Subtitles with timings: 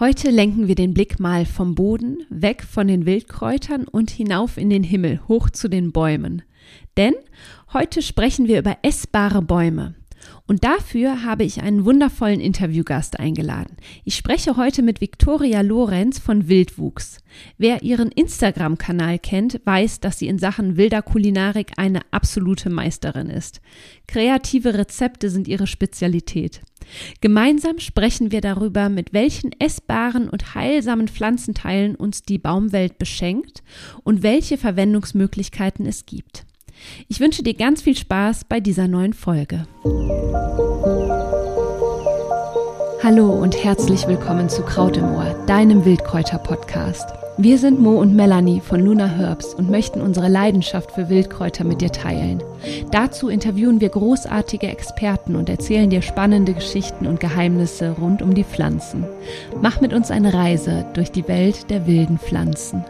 [0.00, 4.68] Heute lenken wir den Blick mal vom Boden, weg von den Wildkräutern und hinauf in
[4.68, 6.42] den Himmel, hoch zu den Bäumen.
[6.96, 7.14] Denn
[7.72, 9.94] heute sprechen wir über essbare Bäume.
[10.46, 13.76] Und dafür habe ich einen wundervollen Interviewgast eingeladen.
[14.04, 17.18] Ich spreche heute mit Viktoria Lorenz von Wildwuchs.
[17.56, 23.60] Wer ihren Instagram-Kanal kennt, weiß, dass sie in Sachen wilder Kulinarik eine absolute Meisterin ist.
[24.06, 26.60] Kreative Rezepte sind ihre Spezialität.
[27.20, 33.62] Gemeinsam sprechen wir darüber, mit welchen essbaren und heilsamen Pflanzenteilen uns die Baumwelt beschenkt
[34.02, 36.44] und welche Verwendungsmöglichkeiten es gibt.
[37.08, 39.66] Ich wünsche dir ganz viel Spaß bei dieser neuen Folge.
[43.02, 47.06] Hallo und herzlich willkommen zu Kraut im Ohr, deinem Wildkräuter-Podcast.
[47.36, 51.80] Wir sind Mo und Melanie von Luna Herbs und möchten unsere Leidenschaft für Wildkräuter mit
[51.80, 52.40] dir teilen.
[52.92, 58.44] Dazu interviewen wir großartige Experten und erzählen dir spannende Geschichten und Geheimnisse rund um die
[58.44, 59.04] Pflanzen.
[59.60, 62.84] Mach mit uns eine Reise durch die Welt der wilden Pflanzen.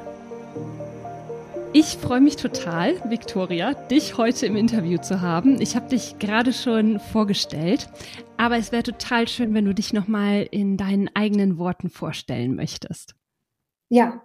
[1.76, 5.60] Ich freue mich total, Victoria, dich heute im Interview zu haben.
[5.60, 7.88] Ich habe dich gerade schon vorgestellt,
[8.36, 13.16] aber es wäre total schön, wenn du dich nochmal in deinen eigenen Worten vorstellen möchtest.
[13.88, 14.22] Ja,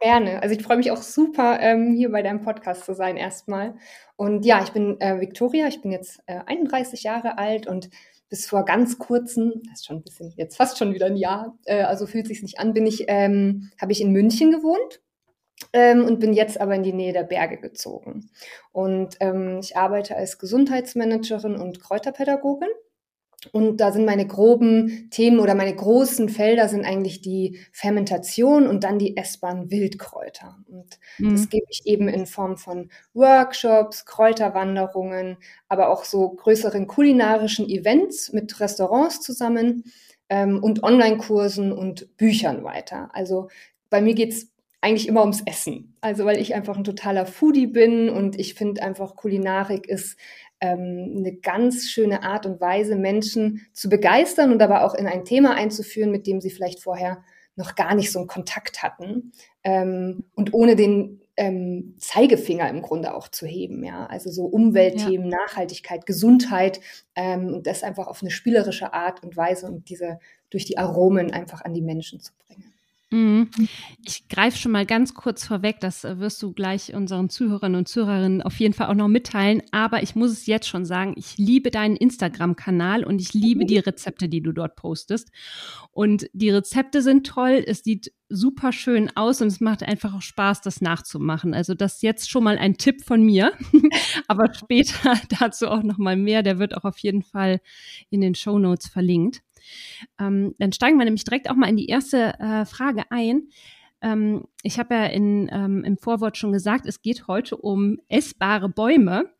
[0.00, 0.40] gerne.
[0.40, 3.74] Also ich freue mich auch super, ähm, hier bei deinem Podcast zu sein erstmal.
[4.14, 7.90] Und ja, ich bin äh, Victoria, ich bin jetzt äh, 31 Jahre alt und
[8.28, 11.58] bis vor ganz kurzem, das ist schon ein bisschen, jetzt fast schon wieder ein Jahr,
[11.64, 15.00] äh, also fühlt sich nicht an, bin ich, ähm, habe ich in München gewohnt
[15.72, 18.30] ähm, und bin jetzt aber in die Nähe der Berge gezogen.
[18.72, 22.68] Und ähm, ich arbeite als Gesundheitsmanagerin und Kräuterpädagogin.
[23.52, 28.84] Und da sind meine groben Themen oder meine großen Felder sind eigentlich die Fermentation und
[28.84, 30.56] dann die essbaren Wildkräuter.
[30.66, 31.32] Und mhm.
[31.32, 35.36] das gebe ich eben in Form von Workshops, Kräuterwanderungen,
[35.68, 39.84] aber auch so größeren kulinarischen Events mit Restaurants zusammen
[40.30, 43.10] ähm, und Online-Kursen und Büchern weiter.
[43.12, 43.48] Also
[43.90, 44.53] bei mir geht's
[44.84, 45.96] eigentlich immer ums Essen.
[46.02, 50.18] Also weil ich einfach ein totaler Foodie bin und ich finde einfach Kulinarik ist
[50.60, 55.24] ähm, eine ganz schöne Art und Weise, Menschen zu begeistern und aber auch in ein
[55.24, 57.24] Thema einzuführen, mit dem sie vielleicht vorher
[57.56, 59.32] noch gar nicht so einen Kontakt hatten
[59.62, 64.06] ähm, und ohne den ähm, Zeigefinger im Grunde auch zu heben, ja.
[64.06, 65.38] Also so Umweltthemen, ja.
[65.38, 66.80] Nachhaltigkeit, Gesundheit
[67.16, 70.18] und das einfach auf eine spielerische Art und Weise und diese
[70.50, 72.73] durch die Aromen einfach an die Menschen zu bringen.
[73.14, 73.48] Mhm.
[74.04, 77.86] Ich greife schon mal ganz kurz vorweg, das äh, wirst du gleich unseren Zuhörern und
[77.86, 79.62] Zuhörerinnen auf jeden Fall auch noch mitteilen.
[79.70, 83.78] Aber ich muss es jetzt schon sagen, ich liebe deinen Instagram-Kanal und ich liebe die
[83.78, 85.30] Rezepte, die du dort postest.
[85.92, 90.22] Und die Rezepte sind toll, es sieht super schön aus und es macht einfach auch
[90.22, 91.54] Spaß, das nachzumachen.
[91.54, 93.52] Also das jetzt schon mal ein Tipp von mir,
[94.26, 96.42] aber später dazu auch noch mal mehr.
[96.42, 97.60] Der wird auch auf jeden Fall
[98.10, 99.43] in den Show Notes verlinkt.
[100.18, 103.48] Ähm, dann steigen wir nämlich direkt auch mal in die erste äh, Frage ein.
[104.04, 108.68] Ähm, ich habe ja in, ähm, im Vorwort schon gesagt, es geht heute um essbare
[108.68, 109.30] Bäume.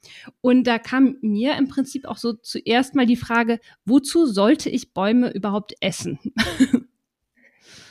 [0.40, 4.94] Und da kam mir im Prinzip auch so zuerst mal die Frage, wozu sollte ich
[4.94, 6.18] Bäume überhaupt essen?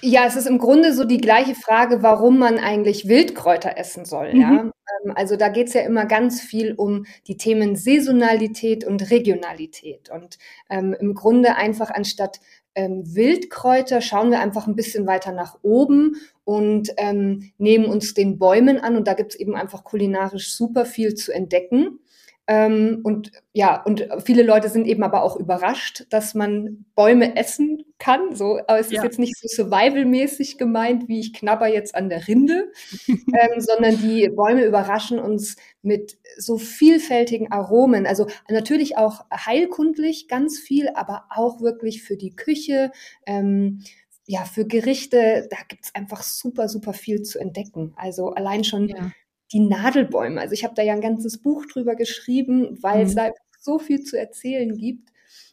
[0.06, 4.34] Ja, es ist im Grunde so die gleiche Frage, warum man eigentlich Wildkräuter essen soll.
[4.34, 4.42] Mhm.
[4.42, 4.72] Ja?
[5.06, 10.10] Ähm, also da geht es ja immer ganz viel um die Themen Saisonalität und Regionalität.
[10.10, 10.38] Und
[10.70, 12.42] ähm, im Grunde einfach anstatt
[12.76, 18.38] ähm, Wildkräuter schauen wir einfach ein bisschen weiter nach oben und ähm, nehmen uns den
[18.38, 18.98] Bäumen an.
[18.98, 22.00] Und da gibt es eben einfach kulinarisch super viel zu entdecken.
[22.46, 27.86] Ähm, und ja, und viele Leute sind eben aber auch überrascht, dass man Bäume essen
[28.00, 28.36] kann.
[28.36, 28.98] So, aber es ja.
[28.98, 32.72] ist jetzt nicht so survival-mäßig gemeint, wie ich knabber jetzt an der Rinde,
[33.08, 38.06] ähm, sondern die Bäume überraschen uns mit so vielfältigen Aromen.
[38.06, 42.92] Also natürlich auch heilkundlich ganz viel, aber auch wirklich für die Küche.
[43.26, 43.84] Ähm,
[44.26, 47.94] ja, für Gerichte, da gibt's einfach super, super viel zu entdecken.
[47.98, 49.12] Also allein schon ja
[49.54, 50.42] die Nadelbäume.
[50.42, 53.08] Also ich habe da ja ein ganzes Buch drüber geschrieben, weil mhm.
[53.08, 55.10] es da so viel zu erzählen gibt.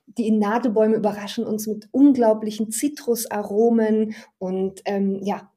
[0.06, 5.52] Die Nadelbäume überraschen uns mit unglaublichen Zitrusaromen und ähm, ja,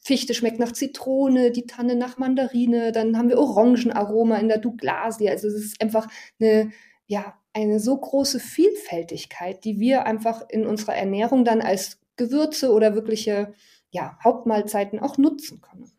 [0.00, 5.30] Fichte schmeckt nach Zitrone, die Tanne nach Mandarine, dann haben wir Orangenaroma in der Douglasie.
[5.30, 6.08] Also es ist einfach
[6.40, 6.72] eine,
[7.06, 12.96] ja, eine so große Vielfältigkeit, die wir einfach in unserer Ernährung dann als Gewürze oder
[12.96, 13.54] wirkliche
[13.90, 15.92] ja, Hauptmahlzeiten auch nutzen können.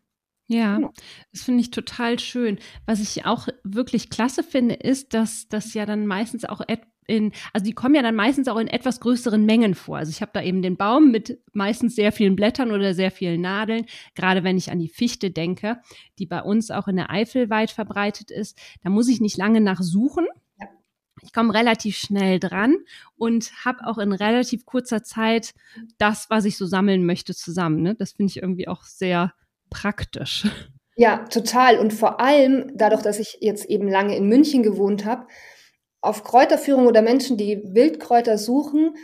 [0.46, 0.92] Ja, genau.
[1.32, 2.58] das finde ich total schön.
[2.86, 6.60] Was ich auch wirklich klasse finde, ist, dass das ja dann meistens auch
[7.06, 9.98] in, also die kommen ja dann meistens auch in etwas größeren Mengen vor.
[9.98, 13.40] Also ich habe da eben den Baum mit meistens sehr vielen Blättern oder sehr vielen
[13.40, 13.86] Nadeln.
[14.14, 15.80] Gerade wenn ich an die Fichte denke,
[16.18, 19.60] die bei uns auch in der Eifel weit verbreitet ist, da muss ich nicht lange
[19.60, 20.26] nach suchen.
[21.22, 22.76] ich komme relativ schnell dran
[23.16, 25.54] und habe auch in relativ kurzer Zeit
[25.98, 27.82] das, was ich so sammeln möchte, zusammen.
[27.82, 27.94] Ne?
[27.94, 29.32] Das finde ich irgendwie auch sehr
[29.74, 30.46] praktisch.
[30.96, 31.78] Ja, total.
[31.78, 35.26] Und vor allem, dadurch, dass ich jetzt eben lange in München gewohnt habe,
[36.00, 38.94] auf Kräuterführung oder Menschen, die Wildkräuter suchen,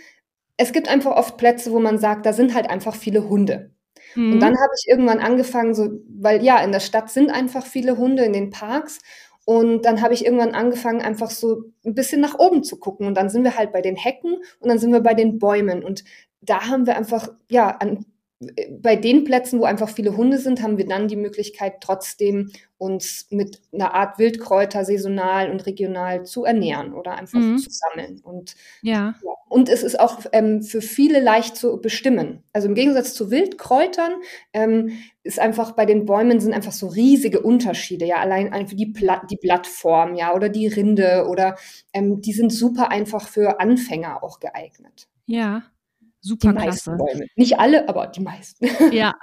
[0.56, 3.70] es gibt einfach oft Plätze, wo man sagt, da sind halt einfach viele Hunde.
[4.14, 4.34] Mhm.
[4.34, 7.96] Und dann habe ich irgendwann angefangen, so, weil ja, in der Stadt sind einfach viele
[7.96, 8.98] Hunde in den Parks.
[9.44, 13.06] Und dann habe ich irgendwann angefangen, einfach so ein bisschen nach oben zu gucken.
[13.06, 15.82] Und dann sind wir halt bei den Hecken und dann sind wir bei den Bäumen.
[15.82, 16.04] Und
[16.40, 18.04] da haben wir einfach, ja, an
[18.70, 23.26] bei den Plätzen, wo einfach viele Hunde sind, haben wir dann die Möglichkeit, trotzdem uns
[23.28, 27.58] mit einer Art Wildkräuter saisonal und regional zu ernähren oder einfach mhm.
[27.58, 28.20] zu sammeln.
[28.22, 29.14] Und, ja.
[29.22, 29.34] ja.
[29.50, 32.42] und es ist auch ähm, für viele leicht zu bestimmen.
[32.54, 34.12] Also im Gegensatz zu Wildkräutern
[34.54, 38.06] ähm, ist einfach bei den Bäumen sind einfach so riesige Unterschiede.
[38.06, 41.56] Ja, allein einfach die, Blatt, die Blattform, ja, oder die Rinde oder
[41.92, 45.08] ähm, die sind super einfach für Anfänger auch geeignet.
[45.26, 45.64] Ja.
[46.20, 46.96] Super die klasse.
[46.96, 47.26] Bäume.
[47.36, 48.66] Nicht alle, aber die meisten.
[48.92, 49.14] Ja.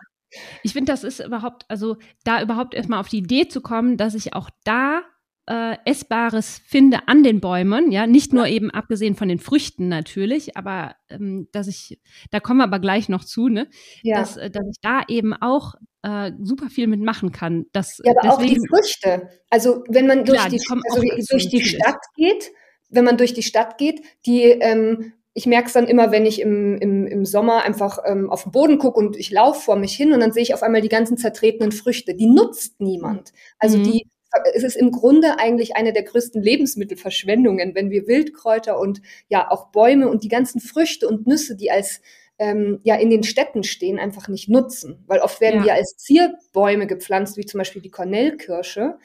[0.62, 1.96] Ich finde, das ist überhaupt, also
[2.26, 5.04] da überhaupt erstmal auf die Idee zu kommen, dass ich auch da
[5.48, 10.58] äh, Essbares finde an den Bäumen, ja, nicht nur eben abgesehen von den Früchten natürlich,
[10.58, 12.00] aber ähm, dass ich,
[12.32, 13.70] da kommen wir aber gleich noch zu, ne,
[14.04, 14.20] ja.
[14.20, 17.66] dass, äh, dass ich da eben auch äh, super viel mitmachen kann.
[17.72, 19.30] Das, ja, aber deswegen, auch die Früchte.
[19.50, 22.52] Also wenn man durch klar, die, die also durch die Stadt geht,
[22.90, 26.42] wenn man durch die Stadt geht, die ähm, ich merke es dann immer, wenn ich
[26.42, 29.94] im, im, im Sommer einfach ähm, auf den Boden gucke und ich laufe vor mich
[29.94, 32.16] hin und dann sehe ich auf einmal die ganzen zertretenen Früchte.
[32.16, 33.34] Die nutzt niemand.
[33.60, 33.84] Also mhm.
[33.84, 34.08] die
[34.56, 39.68] es ist im Grunde eigentlich eine der größten Lebensmittelverschwendungen, wenn wir Wildkräuter und ja auch
[39.68, 42.02] Bäume und die ganzen Früchte und Nüsse, die als
[42.40, 45.04] ähm, ja in den Städten stehen, einfach nicht nutzen.
[45.06, 45.64] Weil oft werden ja.
[45.64, 48.98] die als Zierbäume gepflanzt, wie zum Beispiel die Kornellkirsche.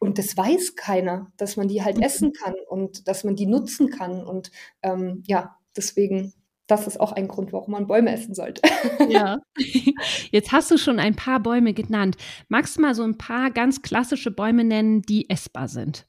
[0.00, 2.02] Und das weiß keiner, dass man die halt mhm.
[2.02, 4.24] essen kann und dass man die nutzen kann.
[4.24, 4.50] Und
[4.82, 6.34] ähm, ja, deswegen,
[6.66, 8.62] das ist auch ein Grund, warum man Bäume essen sollte.
[9.08, 9.38] Ja.
[10.30, 12.16] Jetzt hast du schon ein paar Bäume genannt.
[12.48, 16.06] Magst du mal so ein paar ganz klassische Bäume nennen, die essbar sind?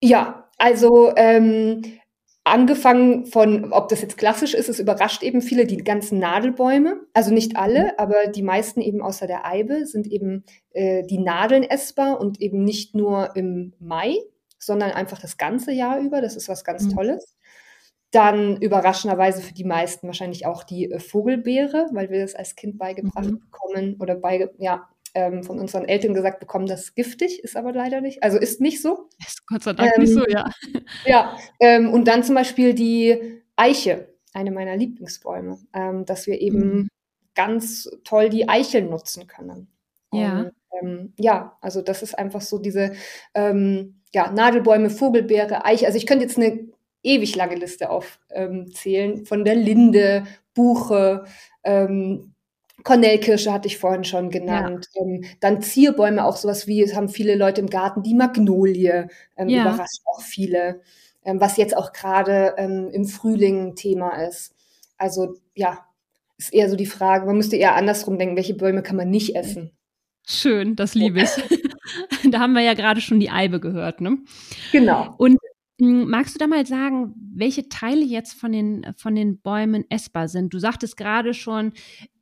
[0.00, 1.82] Ja, also ähm,
[2.44, 7.32] angefangen von, ob das jetzt klassisch ist, es überrascht eben viele, die ganzen Nadelbäume, also
[7.32, 7.92] nicht alle, mhm.
[7.96, 12.62] aber die meisten eben außer der Eibe sind eben äh, die Nadeln essbar und eben
[12.62, 14.16] nicht nur im Mai,
[14.58, 16.20] sondern einfach das ganze Jahr über.
[16.20, 16.90] Das ist was ganz mhm.
[16.90, 17.36] Tolles.
[18.14, 22.78] Dann überraschenderweise für die meisten wahrscheinlich auch die äh, Vogelbeere, weil wir das als Kind
[22.78, 23.40] beigebracht mhm.
[23.40, 27.72] bekommen oder bei, ja, ähm, von unseren Eltern gesagt bekommen, das ist giftig, ist aber
[27.72, 28.22] leider nicht.
[28.22, 29.08] Also ist nicht so.
[29.18, 30.48] Ist Gott sei Dank ähm, nicht so, ja.
[31.06, 36.58] Ja, ähm, und dann zum Beispiel die Eiche, eine meiner Lieblingsbäume, ähm, dass wir eben
[36.58, 36.88] mhm.
[37.34, 39.68] ganz toll die Eicheln nutzen können.
[40.12, 40.40] Ja.
[40.40, 42.92] Und, ähm, ja, also das ist einfach so diese
[43.34, 45.86] ähm, ja, Nadelbäume, Vogelbeere, Eiche.
[45.86, 46.68] Also ich könnte jetzt eine
[47.04, 50.24] ewig lange Liste aufzählen von der Linde,
[50.54, 51.24] Buche,
[51.62, 52.34] ähm,
[52.82, 54.88] Kornellkirsche hatte ich vorhin schon genannt.
[54.94, 55.02] Ja.
[55.02, 59.48] Ähm, dann Zierbäume, auch sowas wie, es haben viele Leute im Garten, die Magnolie ähm,
[59.48, 59.62] ja.
[59.62, 60.80] überrascht auch viele,
[61.24, 64.54] ähm, was jetzt auch gerade ähm, im Frühling Thema ist.
[64.98, 65.86] Also ja,
[66.36, 69.34] ist eher so die Frage, man müsste eher andersrum denken, welche Bäume kann man nicht
[69.34, 69.70] essen?
[70.26, 71.30] Schön, das liebe ich.
[72.30, 74.18] da haben wir ja gerade schon die Eibe gehört, ne?
[74.72, 75.14] Genau.
[75.18, 75.38] Und
[75.78, 80.54] Magst du da mal sagen, welche Teile jetzt von den, von den Bäumen essbar sind?
[80.54, 81.72] Du sagtest gerade schon,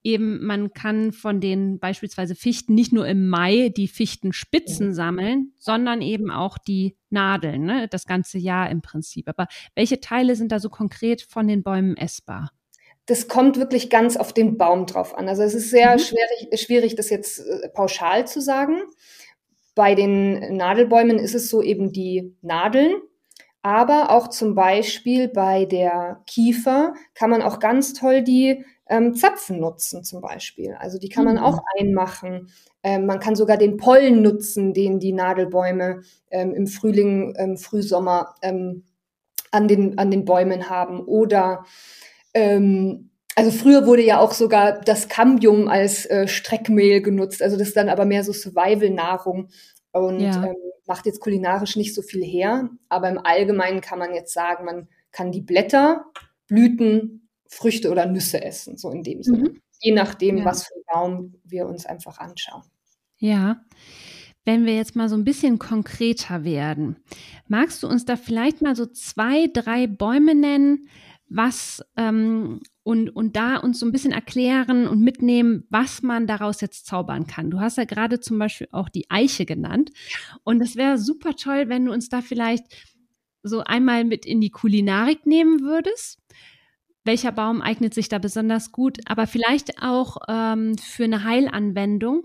[0.03, 4.95] eben man kann von den beispielsweise Fichten nicht nur im Mai die Fichtenspitzen mhm.
[4.95, 7.89] sammeln, sondern eben auch die Nadeln, ne?
[7.89, 9.29] das ganze Jahr im Prinzip.
[9.29, 12.51] Aber welche Teile sind da so konkret von den Bäumen essbar?
[13.07, 15.29] Das kommt wirklich ganz auf den Baum drauf an.
[15.29, 15.99] Also es ist sehr mhm.
[15.99, 18.81] schwierig, schwierig, das jetzt äh, pauschal zu sagen.
[19.75, 22.95] Bei den Nadelbäumen ist es so eben die Nadeln,
[23.63, 29.61] aber auch zum Beispiel bei der Kiefer kann man auch ganz toll die ähm, Zapfen
[29.61, 30.77] nutzen zum Beispiel.
[30.79, 31.43] Also die kann man mhm.
[31.43, 32.51] auch einmachen.
[32.83, 38.35] Ähm, man kann sogar den Pollen nutzen, den die Nadelbäume ähm, im Frühling, im Frühsommer
[38.43, 38.85] ähm,
[39.53, 41.01] an, den, an den Bäumen haben.
[41.01, 41.65] Oder
[42.35, 47.43] ähm, also früher wurde ja auch sogar das Cambium als äh, Streckmehl genutzt.
[47.43, 49.49] Also das ist dann aber mehr so Survival-Nahrung
[49.93, 50.45] und ja.
[50.45, 50.57] ähm,
[50.87, 52.71] macht jetzt kulinarisch nicht so viel her.
[52.89, 56.07] Aber im Allgemeinen kann man jetzt sagen, man kann die Blätter,
[56.49, 59.51] Blüten, Früchte oder Nüsse essen, so in dem Sinne.
[59.51, 59.61] Mhm.
[59.81, 60.45] Je nachdem, ja.
[60.45, 62.63] was für einen Baum wir uns einfach anschauen.
[63.19, 63.63] Ja.
[64.45, 66.97] Wenn wir jetzt mal so ein bisschen konkreter werden,
[67.47, 70.89] magst du uns da vielleicht mal so zwei, drei Bäume nennen,
[71.35, 76.61] was ähm, und, und da uns so ein bisschen erklären und mitnehmen, was man daraus
[76.61, 77.51] jetzt zaubern kann.
[77.51, 79.91] Du hast ja gerade zum Beispiel auch die Eiche genannt.
[80.45, 82.65] Und es wäre super toll, wenn du uns da vielleicht
[83.43, 86.19] so einmal mit in die Kulinarik nehmen würdest.
[87.05, 92.25] Welcher Baum eignet sich da besonders gut, aber vielleicht auch ähm, für eine Heilanwendung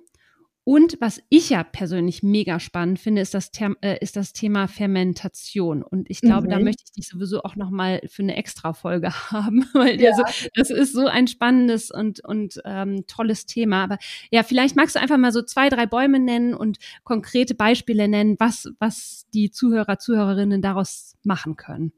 [0.68, 5.82] und was ich ja persönlich mega spannend finde, ist das, äh, ist das Thema Fermentation.
[5.82, 6.52] Und ich glaube, mhm.
[6.52, 10.14] da möchte ich dich sowieso auch nochmal für eine Extra-Folge haben, weil ja.
[10.14, 10.24] so,
[10.56, 13.86] das ist so ein spannendes und, und ähm, tolles Thema.
[13.86, 13.98] Aber
[14.30, 18.36] ja, vielleicht magst du einfach mal so zwei, drei Bäume nennen und konkrete Beispiele nennen,
[18.38, 21.94] was, was die Zuhörer, Zuhörerinnen daraus machen können.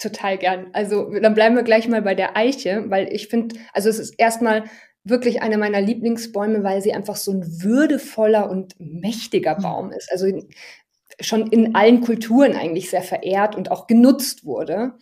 [0.00, 0.70] Total gern.
[0.72, 4.18] Also dann bleiben wir gleich mal bei der Eiche, weil ich finde, also es ist
[4.18, 4.64] erstmal
[5.04, 9.62] wirklich eine meiner Lieblingsbäume, weil sie einfach so ein würdevoller und mächtiger mhm.
[9.62, 10.10] Baum ist.
[10.10, 10.26] Also
[11.20, 14.94] schon in allen Kulturen eigentlich sehr verehrt und auch genutzt wurde.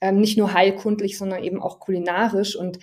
[0.00, 2.56] Ähm, nicht nur heilkundlich, sondern eben auch kulinarisch.
[2.56, 2.78] Und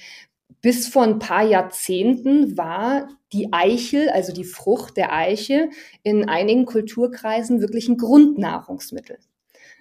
[0.62, 5.70] bis vor ein paar Jahrzehnten war die Eichel, also die Frucht der Eiche,
[6.04, 9.18] in einigen Kulturkreisen wirklich ein Grundnahrungsmittel.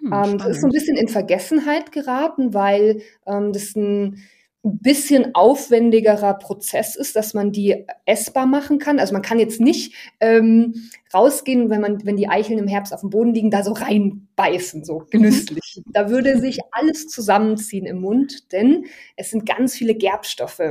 [0.01, 4.23] Hm, ähm, das ist so ein bisschen in Vergessenheit geraten, weil ähm, das ein
[4.65, 8.99] bisschen aufwendigerer Prozess ist, dass man die essbar machen kann.
[8.99, 13.01] Also man kann jetzt nicht ähm, rausgehen, wenn man, wenn die Eicheln im Herbst auf
[13.01, 15.07] dem Boden liegen, da so reinbeißen, so mhm.
[15.11, 15.83] genüsslich.
[15.93, 20.63] Da würde sich alles zusammenziehen im Mund, denn es sind ganz viele Gerbstoffe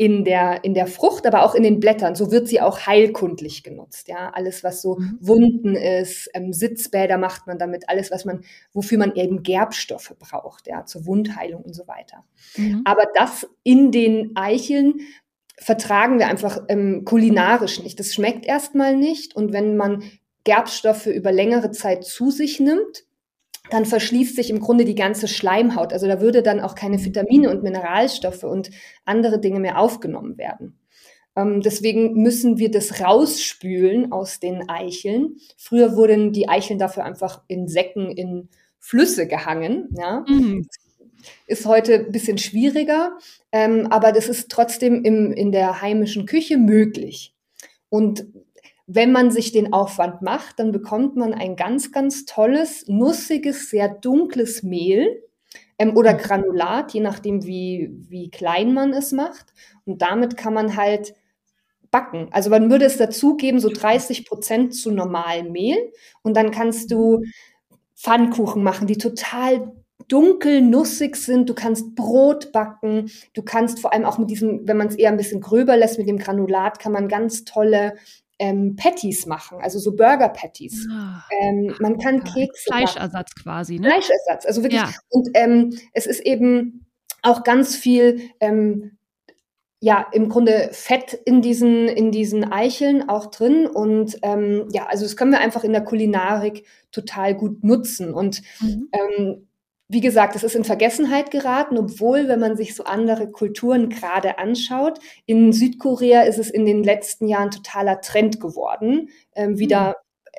[0.00, 2.14] in der, in der Frucht, aber auch in den Blättern.
[2.14, 4.08] So wird sie auch heilkundlich genutzt.
[4.08, 5.18] Ja, alles, was so mhm.
[5.20, 8.40] Wunden ist, ähm, Sitzbäder macht man damit, alles, was man,
[8.72, 12.24] wofür man eben Gerbstoffe braucht, ja, zur Wundheilung und so weiter.
[12.56, 12.80] Mhm.
[12.86, 15.00] Aber das in den Eicheln
[15.58, 18.00] vertragen wir einfach ähm, kulinarisch nicht.
[18.00, 19.36] Das schmeckt erstmal nicht.
[19.36, 20.02] Und wenn man
[20.44, 23.04] Gerbstoffe über längere Zeit zu sich nimmt,
[23.70, 25.92] dann verschließt sich im Grunde die ganze Schleimhaut.
[25.92, 28.70] Also da würde dann auch keine Vitamine und Mineralstoffe und
[29.04, 30.76] andere Dinge mehr aufgenommen werden.
[31.36, 35.36] Ähm, deswegen müssen wir das rausspülen aus den Eicheln.
[35.56, 38.48] Früher wurden die Eicheln dafür einfach in Säcken in
[38.78, 39.88] Flüsse gehangen.
[39.96, 40.24] Ja.
[40.28, 40.66] Mhm.
[41.46, 43.18] Ist heute ein bisschen schwieriger,
[43.52, 47.34] ähm, aber das ist trotzdem im, in der heimischen Küche möglich.
[47.90, 48.26] Und
[48.92, 53.88] wenn man sich den Aufwand macht, dann bekommt man ein ganz, ganz tolles, nussiges, sehr
[53.88, 55.22] dunkles Mehl
[55.78, 59.54] ähm, oder Granulat, je nachdem, wie, wie klein man es macht.
[59.84, 61.14] Und damit kann man halt
[61.92, 62.28] backen.
[62.32, 65.92] Also man würde es dazugeben, so 30 Prozent zu normalem Mehl.
[66.22, 67.22] Und dann kannst du
[67.94, 69.70] Pfannkuchen machen, die total
[70.08, 71.48] dunkel, nussig sind.
[71.48, 73.08] Du kannst Brot backen.
[73.34, 75.96] Du kannst vor allem auch mit diesem, wenn man es eher ein bisschen gröber lässt,
[75.96, 77.94] mit dem Granulat, kann man ganz tolle
[78.40, 80.88] ähm, Patties machen, also so Burger Patties.
[80.90, 83.42] Ah, ähm, man kann Kekse Fleischersatz machen.
[83.42, 83.88] quasi, ne?
[83.88, 84.80] Fleischersatz, also wirklich.
[84.80, 84.90] Ja.
[85.10, 86.86] Und ähm, es ist eben
[87.22, 88.96] auch ganz viel ähm,
[89.82, 93.66] ja, im Grunde Fett in diesen, in diesen Eicheln auch drin.
[93.66, 98.12] Und ähm, ja, also das können wir einfach in der Kulinarik total gut nutzen.
[98.12, 98.88] Und mhm.
[99.92, 104.38] Wie gesagt, es ist in Vergessenheit geraten, obwohl, wenn man sich so andere Kulturen gerade
[104.38, 109.94] anschaut, in Südkorea ist es in den letzten Jahren totaler Trend geworden, ähm, wieder mhm.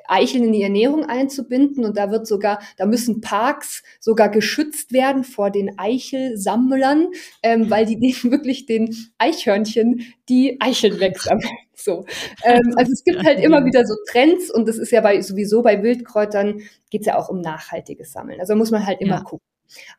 [0.08, 1.84] Eicheln in die Ernährung einzubinden.
[1.84, 7.08] Und da wird sogar, da müssen Parks sogar geschützt werden vor den Eichelsammlern,
[7.42, 11.50] ähm, weil die wirklich den Eichhörnchen die Eicheln wegsammeln.
[11.74, 12.04] So.
[12.44, 15.62] Ähm, also es gibt halt immer wieder so Trends und das ist ja bei, sowieso
[15.62, 18.40] bei Wildkräutern geht es ja auch um nachhaltiges Sammeln.
[18.40, 19.22] Also muss man halt immer ja.
[19.22, 19.46] gucken.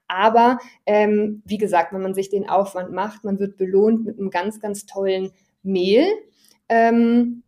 [0.07, 4.29] Aber ähm, wie gesagt, wenn man sich den Aufwand macht, man wird belohnt mit einem
[4.29, 5.31] ganz, ganz tollen
[5.63, 6.05] Mehl
[6.69, 7.43] ähm,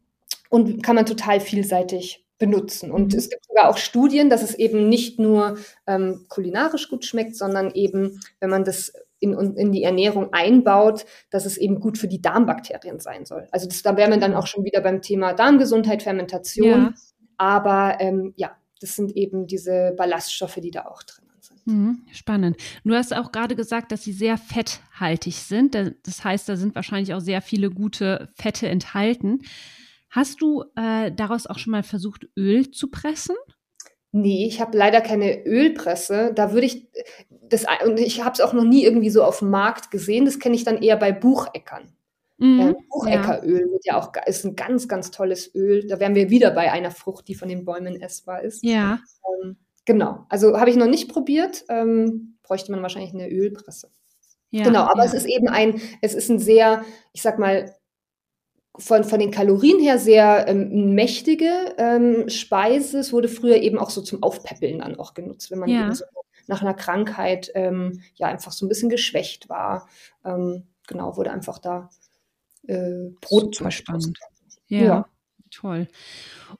[0.50, 2.92] und kann man total vielseitig benutzen.
[2.92, 3.20] Und mhm.
[3.20, 7.72] es gibt sogar auch Studien, dass es eben nicht nur ähm, kulinarisch gut schmeckt, sondern
[7.72, 12.22] eben, wenn man das in, in die Ernährung einbaut, dass es eben gut für die
[12.22, 13.48] Darmbakterien sein soll.
[13.51, 16.68] Also das, da wären wir dann auch schon wieder beim Thema Darmgesundheit, Fermentation.
[16.68, 16.94] Ja.
[17.38, 21.65] Aber ähm, ja, das sind eben diese Ballaststoffe, die da auch drin sind.
[21.65, 22.58] Mhm, spannend.
[22.84, 25.75] Du hast auch gerade gesagt, dass sie sehr fetthaltig sind.
[25.75, 29.42] Das heißt, da sind wahrscheinlich auch sehr viele gute Fette enthalten.
[30.15, 33.36] Hast du äh, daraus auch schon mal versucht, Öl zu pressen?
[34.13, 36.31] Nee, ich habe leider keine Ölpresse.
[36.34, 36.88] Da würde ich
[37.50, 40.24] das und ich habe es auch noch nie irgendwie so auf dem Markt gesehen.
[40.24, 41.91] Das kenne ich dann eher bei Bucheckern.
[42.38, 43.72] Mhm, äh, Bucheckeröl ja.
[43.74, 45.86] wird ja auch ist ein ganz ganz tolles Öl.
[45.86, 48.63] Da wären wir wieder bei einer Frucht, die von den Bäumen essbar ist.
[48.63, 49.00] Ja.
[49.43, 50.25] Ähm, genau.
[50.29, 51.65] Also habe ich noch nicht probiert.
[51.67, 53.91] Ähm, bräuchte man wahrscheinlich eine Ölpresse.
[54.50, 54.84] Ja, genau.
[54.84, 55.07] Aber ja.
[55.07, 57.75] es ist eben ein, es ist ein sehr, ich sag mal
[58.77, 63.00] von, von den Kalorien her sehr ähm, mächtige ähm, Speise.
[63.00, 65.94] Es wurde früher eben auch so zum Aufpäppeln dann auch genutzt, wenn man ja.
[65.94, 66.05] so
[66.48, 69.88] nach einer Krankheit ähm, ja einfach so ein bisschen geschwächt war.
[70.24, 71.89] Ähm, genau, wurde einfach da
[72.67, 74.17] äh, Brot Super spannend.
[74.67, 74.84] Ja.
[74.84, 75.05] ja.
[75.51, 75.87] Toll.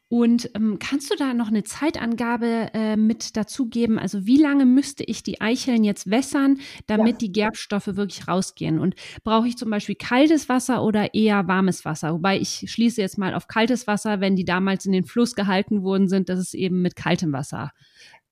[0.10, 3.98] Und ähm, kannst du da noch eine Zeitangabe äh, mit dazugeben?
[3.98, 7.18] Also wie lange müsste ich die Eicheln jetzt wässern, damit ja.
[7.18, 8.80] die Gerbstoffe wirklich rausgehen?
[8.80, 12.14] Und brauche ich zum Beispiel kaltes Wasser oder eher warmes Wasser?
[12.14, 15.84] Wobei ich schließe jetzt mal auf kaltes Wasser, wenn die damals in den Fluss gehalten
[15.84, 17.72] worden sind, dass es eben mit kaltem Wasser.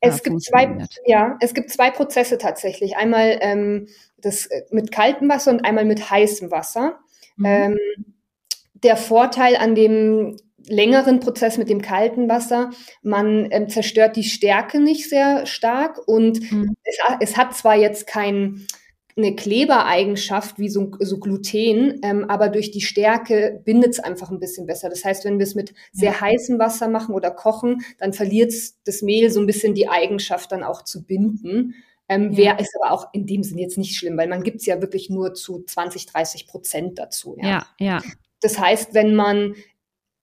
[0.01, 2.95] Äh, es gibt zwei, ja, es gibt zwei Prozesse tatsächlich.
[2.95, 6.99] Einmal ähm, das äh, mit kaltem Wasser und einmal mit heißem Wasser.
[7.37, 7.45] Mhm.
[7.45, 7.77] Ähm,
[8.83, 10.37] der Vorteil an dem
[10.67, 12.71] längeren Prozess mit dem kalten Wasser.
[13.01, 16.75] Man ähm, zerstört die Stärke nicht sehr stark und mhm.
[16.83, 18.65] es, es, hat zwar jetzt kein
[19.15, 24.39] eine Klebereigenschaft wie so, so Gluten, ähm, aber durch die Stärke bindet es einfach ein
[24.39, 24.89] bisschen besser.
[24.89, 26.21] Das heißt, wenn wir es mit sehr ja.
[26.21, 28.53] heißem Wasser machen oder kochen, dann verliert
[28.85, 31.75] das Mehl so ein bisschen die Eigenschaft dann auch zu binden.
[32.09, 32.37] Ähm, ja.
[32.37, 34.81] Wäre ist aber auch in dem Sinn jetzt nicht schlimm, weil man gibt es ja
[34.81, 37.37] wirklich nur zu 20, 30 Prozent dazu.
[37.39, 37.65] Ja, ja.
[37.79, 38.01] ja.
[38.43, 39.55] Das heißt, wenn man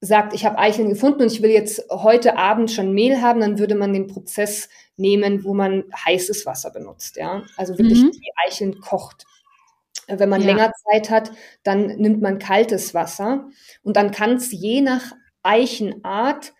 [0.00, 3.58] sagt, ich habe Eicheln gefunden und ich will jetzt heute Abend schon Mehl haben, dann
[3.58, 7.42] würde man den Prozess nehmen, wo man heißes Wasser benutzt, ja.
[7.56, 8.10] Also wirklich mhm.
[8.12, 9.24] die Eicheln kocht.
[10.06, 10.46] Wenn man ja.
[10.48, 13.48] länger Zeit hat, dann nimmt man kaltes Wasser
[13.82, 15.12] und dann kann es je nach
[15.42, 16.52] Eichenart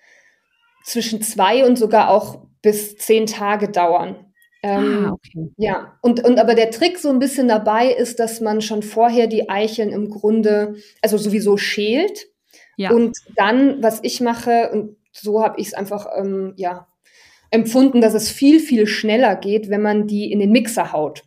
[0.85, 4.30] zwischen zwei und sogar auch bis zehn Tage dauern.
[4.63, 5.51] Ähm, ah, okay.
[5.57, 9.27] Ja, und, und aber der Trick so ein bisschen dabei ist, dass man schon vorher
[9.27, 12.31] die Eicheln im Grunde, also sowieso schält
[12.81, 12.93] ja.
[12.93, 16.89] Und dann, was ich mache, und so habe ich es einfach ähm, ja,
[17.51, 21.25] empfunden, dass es viel, viel schneller geht, wenn man die in den Mixer haut.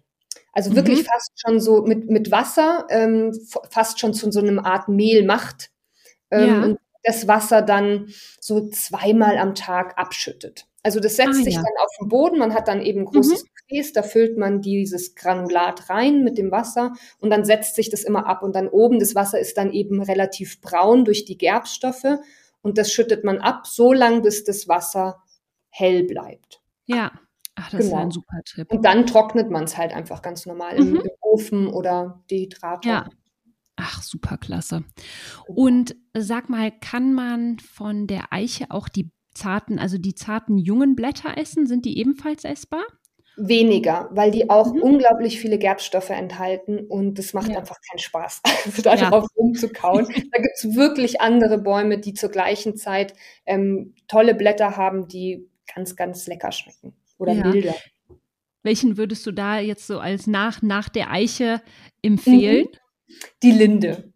[0.52, 0.78] Also mhm.
[0.78, 3.32] wirklich fast schon so mit, mit Wasser, ähm,
[3.70, 5.70] fast schon zu so einem Art Mehl macht.
[6.32, 6.63] Ähm, ja.
[6.63, 8.08] Und das Wasser dann
[8.40, 10.66] so zweimal am Tag abschüttet.
[10.84, 11.62] Also das setzt ah, sich ja.
[11.62, 13.48] dann auf den Boden, man hat dann eben ein großes mhm.
[13.68, 18.04] Gefäß, da füllt man dieses Granulat rein mit dem Wasser und dann setzt sich das
[18.04, 22.20] immer ab und dann oben das Wasser ist dann eben relativ braun durch die Gerbstoffe
[22.62, 25.24] und das schüttet man ab, so lang bis das Wasser
[25.70, 26.62] hell bleibt.
[26.86, 27.12] Ja.
[27.56, 27.98] Ach, das genau.
[27.98, 28.72] ist ein super Tipp.
[28.72, 30.96] Und dann trocknet man es halt einfach ganz normal mhm.
[30.96, 32.92] im, im, Ofen oder Dehydrator.
[32.92, 33.10] Ja.
[33.75, 34.84] Ach, super klasse.
[35.48, 40.96] Und sag mal, kann man von der Eiche auch die zarten, also die zarten jungen
[40.96, 41.67] Blätter essen?
[41.67, 42.84] Sind die ebenfalls essbar?
[43.36, 44.82] Weniger, weil die auch mhm.
[44.82, 47.58] unglaublich viele Gerbstoffe enthalten und das macht ja.
[47.58, 49.10] einfach keinen Spaß, also da ja.
[49.10, 50.06] drauf rumzukauen.
[50.32, 53.15] da gibt es wirklich andere Bäume, die zur gleichen Zeit
[53.48, 57.48] ähm, tolle Blätter haben, die ganz, ganz lecker schmecken oder ja.
[57.48, 57.76] milder.
[58.62, 61.62] Welchen würdest du da jetzt so als nach, nach der Eiche
[62.04, 62.67] empfehlen?
[62.67, 63.15] Mhm.
[63.41, 64.12] Die Linde.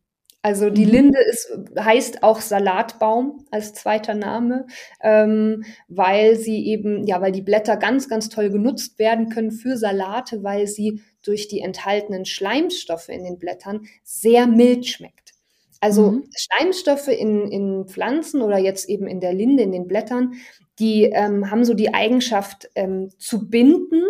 [0.48, 0.92] Also die mhm.
[0.92, 4.66] Linde ist, heißt auch Salatbaum als zweiter Name,
[5.04, 9.76] ähm, weil sie eben, ja, weil die Blätter ganz, ganz toll genutzt werden können für
[9.76, 15.34] Salate, weil sie durch die enthaltenen Schleimstoffe in den Blättern sehr mild schmeckt.
[15.82, 16.30] Also mhm.
[16.34, 20.36] Schleimstoffe in, in Pflanzen oder jetzt eben in der Linde, in den Blättern,
[20.80, 24.02] die ähm, haben so die Eigenschaft ähm, zu binden,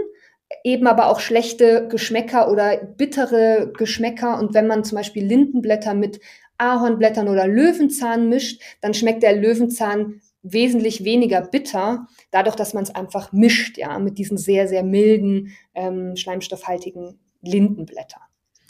[0.63, 4.39] eben aber auch schlechte Geschmäcker oder bittere Geschmäcker.
[4.39, 6.19] Und wenn man zum Beispiel Lindenblätter mit
[6.57, 12.95] Ahornblättern oder Löwenzahn mischt, dann schmeckt der Löwenzahn wesentlich weniger bitter, dadurch, dass man es
[12.95, 18.21] einfach mischt, ja, mit diesen sehr, sehr milden, ähm, schleimstoffhaltigen Lindenblättern.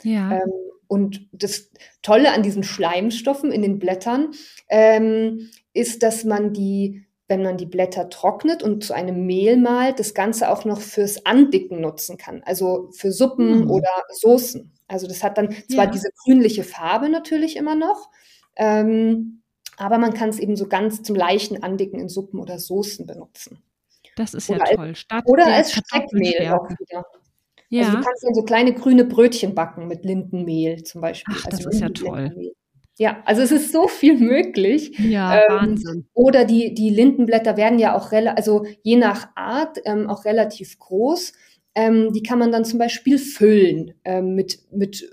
[0.02, 0.32] Ja.
[0.32, 0.52] Ähm,
[0.88, 1.70] und das
[2.02, 4.32] Tolle an diesen Schleimstoffen in den Blättern
[4.68, 10.00] ähm, ist, dass man die wenn man die Blätter trocknet und zu einem Mehl malt,
[10.00, 13.70] das Ganze auch noch fürs Andicken nutzen kann, also für Suppen mhm.
[13.70, 14.72] oder Soßen.
[14.88, 15.90] Also das hat dann zwar ja.
[15.90, 18.08] diese grünliche Farbe natürlich immer noch,
[18.56, 19.42] ähm,
[19.76, 23.62] aber man kann es eben so ganz zum leichten Andicken in Suppen oder Soßen benutzen.
[24.16, 24.94] Das ist oder ja toll.
[24.96, 27.04] Statt oder als Steckmehl auch wieder.
[27.68, 27.82] Ja.
[27.82, 31.34] Also du kannst dann so kleine grüne Brötchen backen mit Lindenmehl zum Beispiel.
[31.38, 32.52] Ach, also das ist ja toll.
[32.98, 34.98] Ja, also es ist so viel möglich.
[34.98, 36.06] Ja, ähm, Wahnsinn.
[36.14, 41.32] Oder die, die Lindenblätter werden ja auch, also je nach Art, ähm, auch relativ groß.
[41.76, 45.08] Ähm, die kann man dann zum Beispiel füllen ähm, mit, mit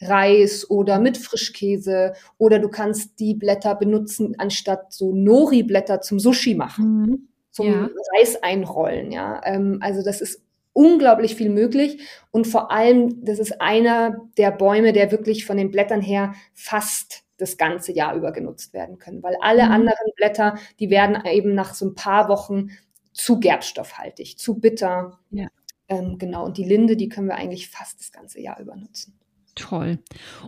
[0.00, 2.14] Reis oder mit Frischkäse.
[2.38, 7.02] Oder du kannst die Blätter benutzen, anstatt so Nori-Blätter zum Sushi machen.
[7.02, 7.28] Mhm.
[7.52, 7.88] Zum ja.
[8.16, 9.40] Reis einrollen, ja.
[9.44, 12.00] Ähm, also das ist unglaublich viel möglich.
[12.32, 17.27] Und vor allem, das ist einer der Bäume, der wirklich von den Blättern her fast
[17.38, 19.72] das ganze Jahr über genutzt werden können, weil alle mhm.
[19.72, 22.70] anderen Blätter, die werden eben nach so ein paar Wochen
[23.12, 25.18] zu gerbstoffhaltig, zu bitter.
[25.30, 25.48] Ja.
[25.88, 29.18] Ähm, genau, und die Linde, die können wir eigentlich fast das ganze Jahr über nutzen.
[29.54, 29.98] Toll.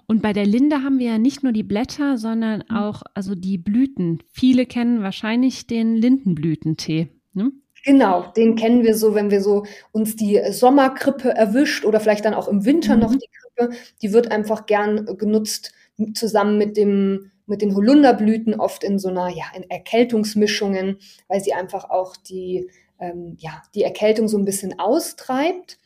[0.06, 2.76] Und bei der Linde haben wir ja nicht nur die Blätter, sondern mhm.
[2.76, 4.22] auch also die Blüten.
[4.30, 7.08] Viele kennen wahrscheinlich den Lindenblütentee.
[7.32, 7.50] Ne?
[7.84, 12.34] Genau, den kennen wir so, wenn wir so uns die Sommerkrippe erwischt oder vielleicht dann
[12.34, 13.00] auch im Winter mhm.
[13.00, 13.74] noch die Krippe.
[14.02, 15.72] Die wird einfach gern genutzt
[16.14, 21.52] zusammen mit dem mit den Holunderblüten oft in so einer ja, in Erkältungsmischungen, weil sie
[21.52, 25.78] einfach auch die, ähm, ja, die Erkältung so ein bisschen austreibt.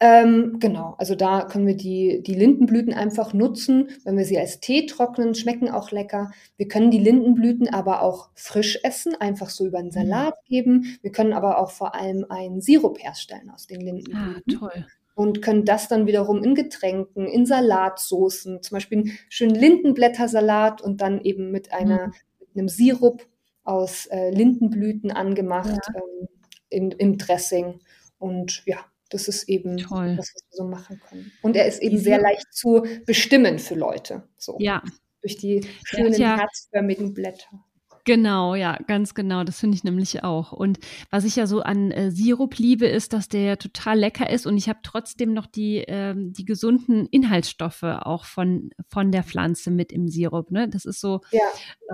[0.00, 4.60] Ähm, genau, also da können wir die, die Lindenblüten einfach nutzen, wenn wir sie als
[4.60, 6.30] Tee trocknen, schmecken auch lecker.
[6.56, 9.92] Wir können die Lindenblüten aber auch frisch essen, einfach so über einen mhm.
[9.92, 10.98] Salat geben.
[11.02, 14.44] Wir können aber auch vor allem einen Sirup herstellen aus den Lindenblüten.
[14.58, 14.86] Ah, toll.
[15.14, 21.00] Und können das dann wiederum in Getränken, in Salatsoßen, zum Beispiel einen schönen Lindenblättersalat und
[21.00, 22.12] dann eben mit, einer, mhm.
[22.40, 23.26] mit einem Sirup
[23.62, 25.94] aus äh, Lindenblüten angemacht ja.
[25.94, 26.28] ähm,
[26.68, 27.80] in, im Dressing.
[28.18, 28.78] Und ja,
[29.10, 30.16] das ist eben Toll.
[30.16, 31.32] das, was wir so machen können.
[31.42, 34.24] Und er ist eben sehr leicht zu bestimmen für Leute.
[34.36, 34.56] So.
[34.58, 34.82] Ja.
[35.20, 37.64] Durch die schönen ja, herzförmigen Blätter.
[38.04, 39.44] Genau, ja, ganz genau.
[39.44, 40.52] Das finde ich nämlich auch.
[40.52, 40.78] Und
[41.10, 44.46] was ich ja so an äh, Sirup liebe, ist, dass der ja total lecker ist
[44.46, 49.70] und ich habe trotzdem noch die, ähm, die gesunden Inhaltsstoffe auch von, von der Pflanze
[49.70, 50.50] mit im Sirup.
[50.50, 50.68] Ne?
[50.68, 51.40] Das ist so, ja.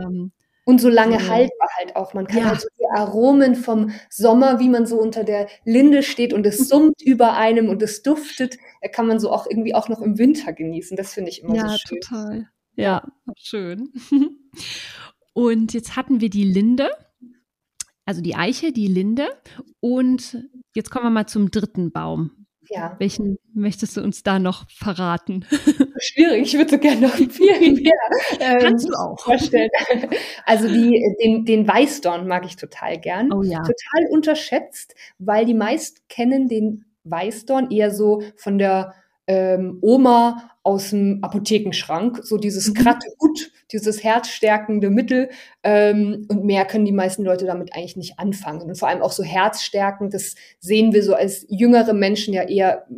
[0.02, 0.32] ähm,
[0.64, 1.28] und so lange so.
[1.28, 2.12] haltbar halt auch.
[2.12, 2.48] Man kann ja.
[2.48, 6.68] halt so die Aromen vom Sommer, wie man so unter der Linde steht und es
[6.68, 8.58] summt über einem und es duftet,
[8.92, 10.96] kann man so auch irgendwie auch noch im Winter genießen.
[10.96, 11.98] Das finde ich immer ja, so schön.
[12.02, 12.50] Ja, total.
[12.76, 13.02] Ja,
[13.36, 13.92] schön.
[15.32, 16.90] Und jetzt hatten wir die Linde,
[18.04, 19.28] also die Eiche, die Linde.
[19.80, 20.38] Und
[20.74, 22.40] jetzt kommen wir mal zum dritten Baum.
[22.68, 22.94] Ja.
[22.98, 25.44] Welchen möchtest du uns da noch verraten?
[26.00, 27.92] Schwierig, ich würde so gerne noch viel mehr
[28.38, 29.18] ähm, Kannst du auch.
[29.18, 29.70] vorstellen.
[30.46, 33.32] Also die, den, den Weißdorn mag ich total gern.
[33.32, 33.58] Oh ja.
[33.58, 38.94] Total unterschätzt, weil die meisten kennen den Weißdorn eher so von der
[39.30, 42.74] ähm, Oma aus dem Apothekenschrank, so dieses mhm.
[42.74, 45.30] Krattegut, dieses herzstärkende Mittel.
[45.62, 48.62] Ähm, und mehr können die meisten Leute damit eigentlich nicht anfangen.
[48.62, 52.88] Und vor allem auch so herzstärkend, das sehen wir so als jüngere Menschen ja eher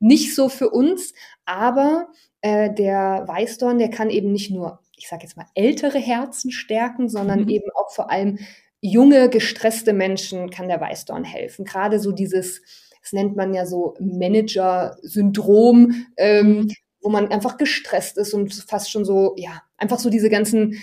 [0.00, 1.12] nicht so für uns.
[1.44, 2.08] Aber
[2.40, 7.10] äh, der Weißdorn, der kann eben nicht nur, ich sage jetzt mal, ältere Herzen stärken,
[7.10, 7.50] sondern mhm.
[7.50, 8.38] eben auch vor allem
[8.80, 11.66] junge, gestresste Menschen kann der Weißdorn helfen.
[11.66, 12.62] Gerade so dieses
[13.06, 19.04] das nennt man ja so Manager-Syndrom, ähm, wo man einfach gestresst ist und fast schon
[19.04, 20.82] so, ja, einfach so diese ganzen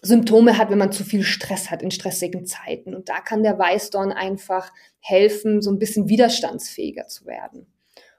[0.00, 2.94] Symptome hat, wenn man zu viel Stress hat in stressigen Zeiten.
[2.94, 4.70] Und da kann der Weißdorn einfach
[5.00, 7.66] helfen, so ein bisschen widerstandsfähiger zu werden.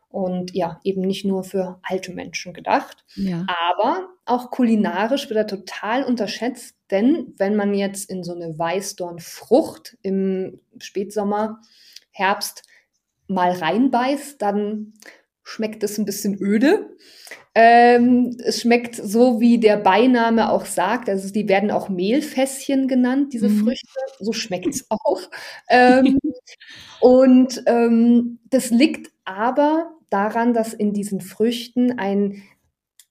[0.09, 3.05] Und ja, eben nicht nur für alte Menschen gedacht.
[3.15, 3.45] Ja.
[3.71, 9.97] Aber auch kulinarisch wird er total unterschätzt, denn wenn man jetzt in so eine Weißdornfrucht
[10.01, 11.61] im Spätsommer,
[12.15, 12.63] Herbst
[13.27, 14.93] mal reinbeißt, dann
[15.43, 16.89] schmeckt es ein bisschen öde.
[17.53, 21.07] Ähm, es schmeckt so, wie der Beiname auch sagt.
[21.07, 23.63] Also die werden auch Mehlfässchen genannt, diese mhm.
[23.63, 23.99] Früchte.
[24.19, 25.21] So schmeckt es auch.
[25.69, 26.19] Ähm,
[26.99, 32.43] und ähm, das liegt aber daran, dass in diesen Früchten ein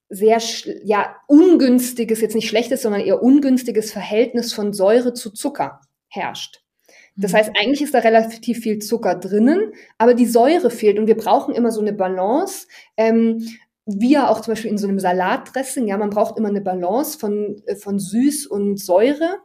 [0.09, 0.39] sehr
[0.83, 6.64] ja ungünstiges, jetzt nicht schlechtes, sondern eher ungünstiges Verhältnis von Säure zu Zucker herrscht.
[7.15, 7.37] Das mhm.
[7.37, 11.55] heißt, eigentlich ist da relativ viel Zucker drinnen, aber die Säure fehlt und wir brauchen
[11.55, 12.67] immer so eine Balance.
[12.97, 13.45] Ähm,
[13.87, 17.19] wie ja auch zum Beispiel in so einem Salatdressing, ja, man braucht immer eine Balance
[17.19, 19.37] von, äh, von Süß und Säure,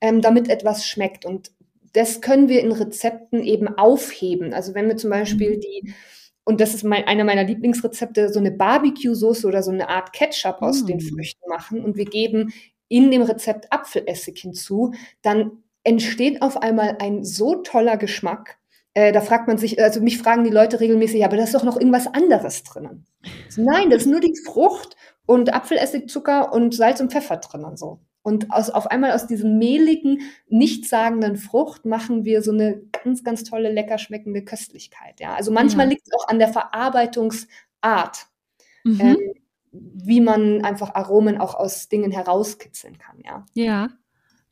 [0.00, 1.24] ähm, damit etwas schmeckt.
[1.24, 1.50] Und
[1.92, 4.54] das können wir in Rezepten eben aufheben.
[4.54, 5.60] Also wenn wir zum Beispiel mhm.
[5.60, 5.94] die,
[6.44, 10.62] und das ist mein, einer meiner Lieblingsrezepte, so eine Barbecue-Soße oder so eine Art Ketchup
[10.62, 10.86] aus mm.
[10.86, 12.54] den Früchten machen und wir geben
[12.88, 18.58] in dem Rezept Apfelessig hinzu, dann entsteht auf einmal ein so toller Geschmack.
[18.92, 21.64] Äh, da fragt man sich, also mich fragen die Leute regelmäßig, aber da ist doch
[21.64, 23.06] noch irgendwas anderes drinnen.
[23.56, 28.00] Nein, das ist nur die Frucht und Apfelessig, Zucker und Salz und Pfeffer drinnen so.
[28.20, 33.44] Und aus, auf einmal aus diesem mehligen, nichtssagenden Frucht machen wir so eine ganz, ganz
[33.44, 35.20] tolle, lecker schmeckende Köstlichkeit.
[35.20, 35.34] Ja?
[35.36, 35.90] Also manchmal ja.
[35.92, 38.26] liegt es auch an der Verarbeitungsart,
[38.84, 39.00] mhm.
[39.00, 39.16] ähm,
[39.72, 43.20] wie man einfach Aromen auch aus Dingen herauskitzeln kann.
[43.24, 43.46] Ja.
[43.54, 43.88] Ja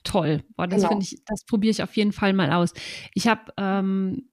[0.07, 0.42] toll.
[0.57, 0.88] Boah, das genau.
[0.90, 2.73] finde ich, das probiere ich auf jeden Fall mal aus.
[3.14, 4.29] Ich habe, ähm,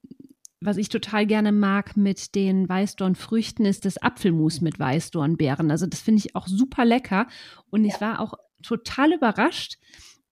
[0.62, 5.71] was ich total gerne mag mit den Weißdornfrüchten, ist das Apfelmus mit Weißdornbeeren.
[5.71, 7.27] Also das finde ich auch super lecker.
[7.69, 9.77] Und ich war auch total überrascht,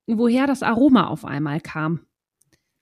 [0.08, 2.06] woher das Aroma auf einmal kam.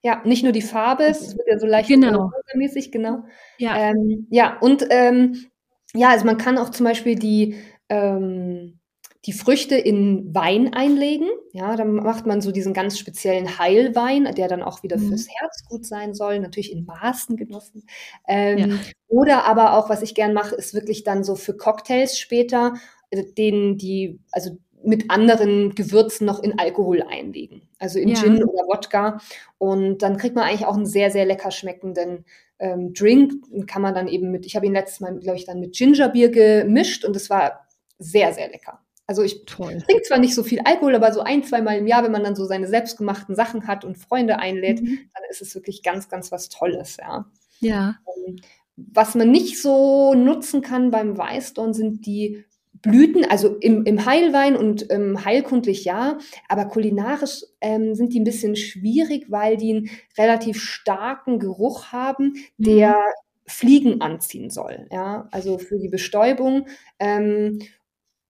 [0.03, 2.31] Ja, nicht nur die Farbe, es wird ja so leicht genau.
[2.53, 3.25] mäßig, genau.
[3.57, 5.47] Ja, ähm, ja und ähm,
[5.93, 7.55] ja, also man kann auch zum Beispiel die
[7.89, 8.78] ähm,
[9.25, 11.27] die Früchte in Wein einlegen.
[11.51, 15.09] Ja, dann macht man so diesen ganz speziellen Heilwein, der dann auch wieder mhm.
[15.09, 17.85] fürs Herz gut sein soll, natürlich in Maßen genossen.
[18.27, 18.67] Ähm, ja.
[19.07, 22.75] Oder aber auch, was ich gern mache, ist wirklich dann so für Cocktails später,
[23.09, 27.63] äh, denen die, also mit anderen Gewürzen noch in Alkohol einlegen.
[27.79, 28.15] Also in ja.
[28.15, 29.19] Gin oder Wodka.
[29.57, 32.23] Und dann kriegt man eigentlich auch einen sehr, sehr lecker schmeckenden
[32.59, 33.33] ähm, Drink.
[33.67, 36.29] Kann man dann eben mit, ich habe ihn letztes Mal, glaube ich, dann mit Gingerbier
[36.29, 38.79] gemischt und es war sehr, sehr lecker.
[39.09, 42.11] Also ich trinke zwar nicht so viel Alkohol, aber so ein, zweimal im Jahr, wenn
[42.11, 44.99] man dann so seine selbstgemachten Sachen hat und Freunde einlädt, mhm.
[45.15, 47.25] dann ist es wirklich ganz, ganz was Tolles, ja.
[47.59, 47.95] Ja.
[48.27, 48.35] Ähm,
[48.75, 52.45] was man nicht so nutzen kann beim Weißdorn sind die
[52.83, 58.25] Blüten, also im, im Heilwein und ähm, heilkundlich ja, aber kulinarisch ähm, sind die ein
[58.25, 63.13] bisschen schwierig, weil die einen relativ starken Geruch haben, der mhm.
[63.47, 64.87] Fliegen anziehen soll.
[64.91, 66.67] Ja, also für die Bestäubung.
[66.99, 67.57] Ähm,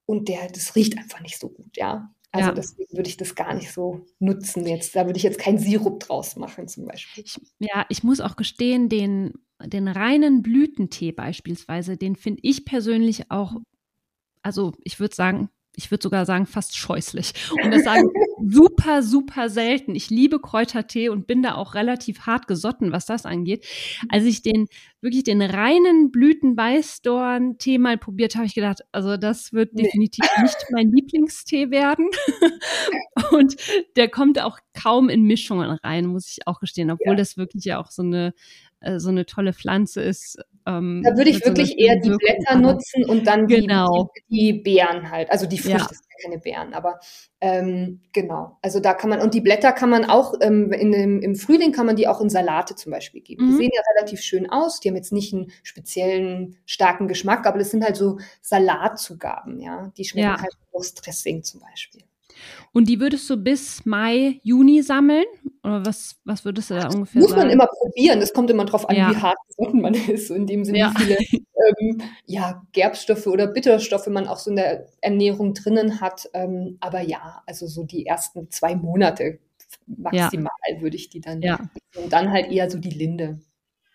[0.10, 2.14] und der, das riecht einfach nicht so gut, ja.
[2.32, 2.54] Also ja.
[2.54, 4.96] deswegen würde ich das gar nicht so nutzen jetzt.
[4.96, 7.24] Da würde ich jetzt keinen Sirup draus machen zum Beispiel.
[7.24, 13.32] Ich, ja, ich muss auch gestehen, den, den reinen Blütentee beispielsweise, den finde ich persönlich
[13.32, 13.56] auch
[14.42, 17.34] also ich würde sagen, ich würde sogar sagen, fast scheußlich.
[17.64, 18.10] Und das sagen
[18.46, 19.96] super, super selten.
[19.96, 23.66] Ich liebe Kräutertee und bin da auch relativ hart gesotten, was das angeht.
[24.10, 24.68] Als ich den,
[25.02, 29.84] wirklich den reinen Blütenweißdorn-Tee mal probiert habe, ich gedacht, also das wird nee.
[29.84, 32.10] definitiv nicht mein Lieblingstee werden.
[33.32, 33.56] und
[33.96, 37.16] der kommt auch kaum in Mischungen rein, muss ich auch gestehen, obwohl ja.
[37.16, 38.34] das wirklich ja auch so eine
[38.82, 40.38] äh, so eine tolle Pflanze ist.
[40.66, 44.10] Ähm, da würde ich wirklich so eher die Blätter nutzen und dann genau.
[44.30, 45.32] die, die, Beeren halt.
[45.32, 45.88] Also die Früchte ja.
[45.88, 47.00] sind keine Beeren, aber
[47.42, 48.58] ähm, genau.
[48.62, 51.72] Also da kann man, und die Blätter kann man auch, ähm, in dem, im Frühling
[51.72, 53.46] kann man die auch in Salate zum Beispiel geben.
[53.46, 53.50] Mhm.
[53.50, 57.60] Die sehen ja relativ schön aus, die haben jetzt nicht einen speziellen starken Geschmack, aber
[57.60, 59.92] das sind halt so Salatzugaben, ja.
[59.98, 60.42] Die schmecken ja.
[60.42, 62.04] halt aus Dressing zum Beispiel.
[62.72, 65.26] Und die würdest du bis Mai, Juni sammeln?
[65.64, 67.44] Oder was, was würdest du da ungefähr Muss sagen?
[67.44, 68.20] man immer probieren.
[68.20, 69.12] Das kommt immer darauf an, ja.
[69.12, 70.30] wie hart gesonnen man ist.
[70.32, 70.94] in dem Sinne, ja.
[70.98, 76.30] wie viele ähm, ja, Gerbstoffe oder Bitterstoffe man auch so in der Ernährung drinnen hat.
[76.34, 79.40] Ähm, aber ja, also so die ersten zwei Monate
[79.86, 80.82] maximal ja.
[80.82, 81.42] würde ich die dann.
[81.96, 83.40] Und dann halt eher so die Linde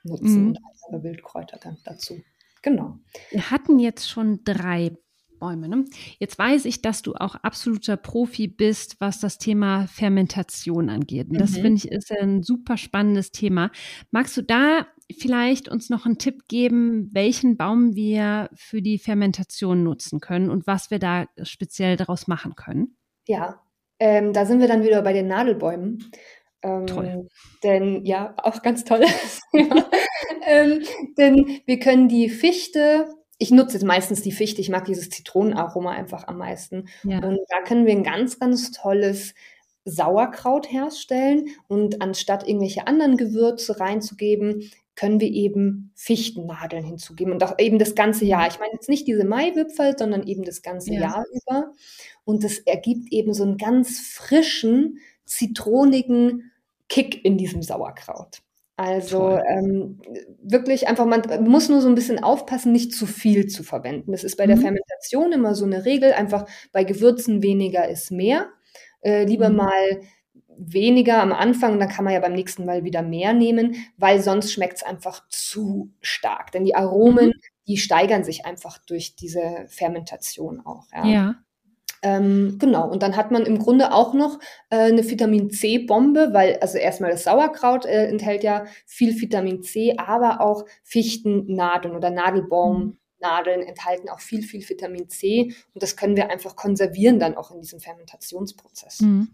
[0.02, 0.48] nutzen mhm.
[0.48, 2.20] und andere Wildkräuter dann dazu.
[2.62, 2.98] Genau.
[3.30, 4.96] Wir hatten jetzt schon drei
[5.38, 5.68] Bäume.
[5.68, 5.84] Ne?
[6.18, 11.28] Jetzt weiß ich, dass du auch absoluter Profi bist, was das Thema Fermentation angeht.
[11.30, 11.62] Und das mhm.
[11.62, 13.70] finde ich ist ein super spannendes Thema.
[14.10, 14.86] Magst du da
[15.18, 20.66] vielleicht uns noch einen Tipp geben, welchen Baum wir für die Fermentation nutzen können und
[20.66, 22.96] was wir da speziell daraus machen können?
[23.26, 23.60] Ja,
[23.98, 26.10] ähm, da sind wir dann wieder bei den Nadelbäumen.
[26.62, 27.28] Ähm, toll.
[27.62, 29.02] Denn ja, auch ganz toll.
[29.52, 29.90] ja.
[30.46, 30.82] ähm,
[31.18, 33.06] denn wir können die Fichte,
[33.38, 36.88] ich nutze jetzt meistens die Fichte, ich mag dieses Zitronenaroma einfach am meisten.
[37.02, 37.18] Ja.
[37.18, 39.34] Und da können wir ein ganz, ganz tolles
[39.84, 47.58] Sauerkraut herstellen und anstatt irgendwelche anderen Gewürze reinzugeben, können wir eben Fichtennadeln hinzugeben und auch
[47.58, 48.46] eben das ganze Jahr.
[48.46, 51.00] Ich meine jetzt nicht diese Maiwipfel, sondern eben das ganze ja.
[51.00, 51.72] Jahr über.
[52.24, 56.52] Und das ergibt eben so einen ganz frischen, zitronigen
[56.88, 58.42] Kick in diesem Sauerkraut.
[58.76, 60.00] Also ähm,
[60.42, 64.10] wirklich einfach, man muss nur so ein bisschen aufpassen, nicht zu viel zu verwenden.
[64.10, 64.62] Das ist bei der mhm.
[64.62, 68.48] Fermentation immer so eine Regel, einfach bei Gewürzen weniger ist mehr.
[69.00, 69.56] Äh, lieber mhm.
[69.56, 70.00] mal
[70.56, 74.52] weniger am Anfang, dann kann man ja beim nächsten Mal wieder mehr nehmen, weil sonst
[74.52, 76.50] schmeckt es einfach zu stark.
[76.50, 77.40] Denn die Aromen, mhm.
[77.68, 80.86] die steigern sich einfach durch diese Fermentation auch.
[80.92, 81.04] Ja.
[81.06, 81.34] ja.
[82.04, 84.38] Ähm, genau, und dann hat man im Grunde auch noch
[84.68, 89.96] äh, eine Vitamin C-Bombe, weil also erstmal das Sauerkraut äh, enthält ja viel Vitamin C,
[89.96, 96.30] aber auch Fichtennadeln oder Nadelbaumnadeln enthalten auch viel, viel Vitamin C und das können wir
[96.30, 99.00] einfach konservieren dann auch in diesem Fermentationsprozess.
[99.00, 99.30] Mhm.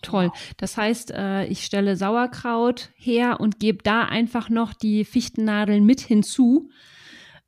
[0.00, 0.32] Toll.
[0.56, 6.00] Das heißt, äh, ich stelle Sauerkraut her und gebe da einfach noch die Fichtennadeln mit
[6.00, 6.70] hinzu.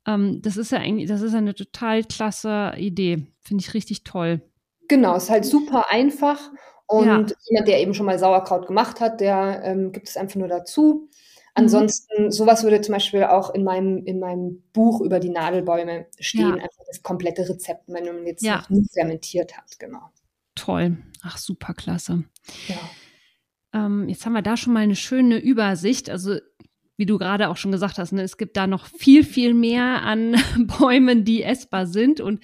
[0.05, 3.27] Ähm, das ist ja eigentlich, das ist eine total klasse Idee.
[3.41, 4.41] Finde ich richtig toll.
[4.87, 6.51] Genau, ist halt super einfach.
[6.87, 7.25] Und ja.
[7.49, 11.09] jemand, der eben schon mal Sauerkraut gemacht hat, der ähm, gibt es einfach nur dazu.
[11.55, 12.31] Ansonsten, mhm.
[12.31, 16.55] sowas würde zum Beispiel auch in meinem, in meinem Buch über die Nadelbäume stehen, ja.
[16.55, 18.57] einfach das komplette Rezept, wenn man jetzt ja.
[18.57, 20.11] noch nie fermentiert hat, genau.
[20.55, 20.97] Toll.
[21.21, 22.23] Ach, super klasse.
[22.67, 23.85] Ja.
[23.85, 26.09] Ähm, jetzt haben wir da schon mal eine schöne Übersicht.
[26.09, 26.37] Also
[26.97, 30.03] wie du gerade auch schon gesagt hast, ne, es gibt da noch viel, viel mehr
[30.03, 30.35] an
[30.79, 32.39] Bäumen, die essbar sind und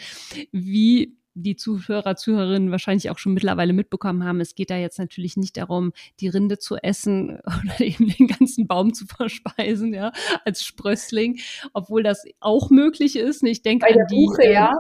[0.52, 5.38] wie die Zuhörer, Zuhörerinnen wahrscheinlich auch schon mittlerweile mitbekommen haben, es geht da jetzt natürlich
[5.38, 10.12] nicht darum, die Rinde zu essen oder eben den ganzen Baum zu verspeisen, ja,
[10.46, 11.40] als Sprössling,
[11.74, 13.44] obwohl das auch möglich ist.
[13.44, 14.74] Ich denke an die Buche, äh, ja.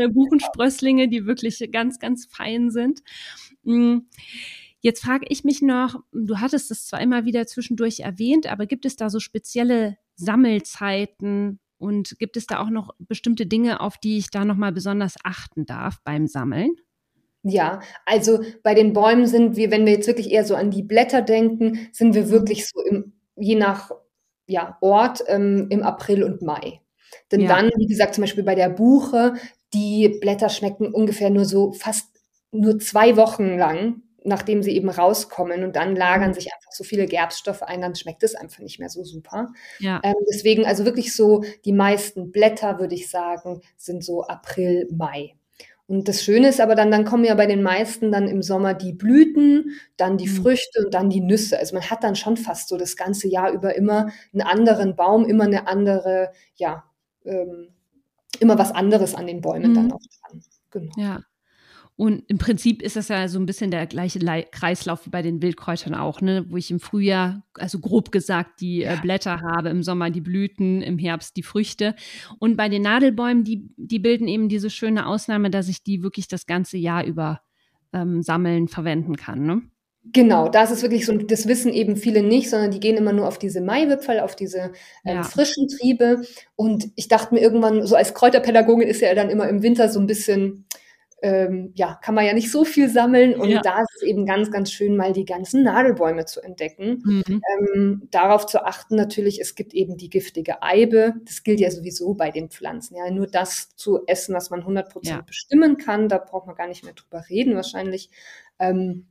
[0.00, 3.00] äh, Buchensprösslinge, die wirklich ganz, ganz fein sind.
[3.62, 4.06] Mhm.
[4.86, 8.86] Jetzt frage ich mich noch, du hattest es zwar immer wieder zwischendurch erwähnt, aber gibt
[8.86, 14.16] es da so spezielle Sammelzeiten und gibt es da auch noch bestimmte Dinge, auf die
[14.16, 16.70] ich da nochmal besonders achten darf beim Sammeln?
[17.42, 20.84] Ja, also bei den Bäumen sind wir, wenn wir jetzt wirklich eher so an die
[20.84, 23.90] Blätter denken, sind wir wirklich so im, je nach
[24.46, 26.80] ja, Ort ähm, im April und Mai.
[27.32, 27.48] Denn ja.
[27.48, 29.34] dann, wie gesagt, zum Beispiel bei der Buche,
[29.74, 32.06] die Blätter schmecken ungefähr nur so fast
[32.52, 36.34] nur zwei Wochen lang, nachdem sie eben rauskommen und dann lagern mhm.
[36.34, 39.48] sich einfach so viele Gerbstoffe ein, dann schmeckt es einfach nicht mehr so super.
[39.78, 40.00] Ja.
[40.02, 45.34] Ähm, deswegen also wirklich so die meisten Blätter, würde ich sagen, sind so April, Mai.
[45.88, 48.74] Und das Schöne ist aber dann, dann kommen ja bei den meisten dann im Sommer
[48.74, 50.42] die Blüten, dann die mhm.
[50.42, 51.58] Früchte und dann die Nüsse.
[51.58, 55.24] Also man hat dann schon fast so das ganze Jahr über immer einen anderen Baum,
[55.24, 56.84] immer eine andere, ja,
[57.24, 57.68] ähm,
[58.40, 59.74] immer was anderes an den Bäumen mhm.
[59.74, 60.42] dann auch dran.
[60.72, 60.92] Genau.
[60.96, 61.20] Ja.
[61.96, 64.18] Und im Prinzip ist das ja so ein bisschen der gleiche
[64.50, 66.44] Kreislauf wie bei den Wildkräutern auch, ne?
[66.48, 69.00] wo ich im Frühjahr, also grob gesagt, die äh, ja.
[69.00, 71.94] Blätter habe, im Sommer die Blüten, im Herbst die Früchte.
[72.38, 76.28] Und bei den Nadelbäumen, die, die bilden eben diese schöne Ausnahme, dass ich die wirklich
[76.28, 77.40] das ganze Jahr über
[77.94, 79.46] ähm, sammeln, verwenden kann.
[79.46, 79.62] Ne?
[80.12, 83.26] Genau, das ist wirklich so, das wissen eben viele nicht, sondern die gehen immer nur
[83.26, 84.72] auf diese Maiwipfel, auf diese
[85.04, 85.22] ähm, ja.
[85.22, 86.22] frischen Triebe.
[86.54, 89.98] Und ich dachte mir irgendwann, so als Kräuterpädagogin ist ja dann immer im Winter so
[89.98, 90.66] ein bisschen,
[91.26, 93.34] ähm, ja, kann man ja nicht so viel sammeln.
[93.34, 93.60] Und ja.
[93.60, 97.02] da ist es eben ganz, ganz schön, mal die ganzen Nadelbäume zu entdecken.
[97.04, 97.42] Mhm.
[97.52, 101.14] Ähm, darauf zu achten natürlich, es gibt eben die giftige Eibe.
[101.24, 102.96] Das gilt ja sowieso bei den Pflanzen.
[102.96, 105.22] Ja, nur das zu essen, was man 100 Prozent ja.
[105.22, 108.08] bestimmen kann, da braucht man gar nicht mehr drüber reden wahrscheinlich.
[108.60, 109.08] Ähm,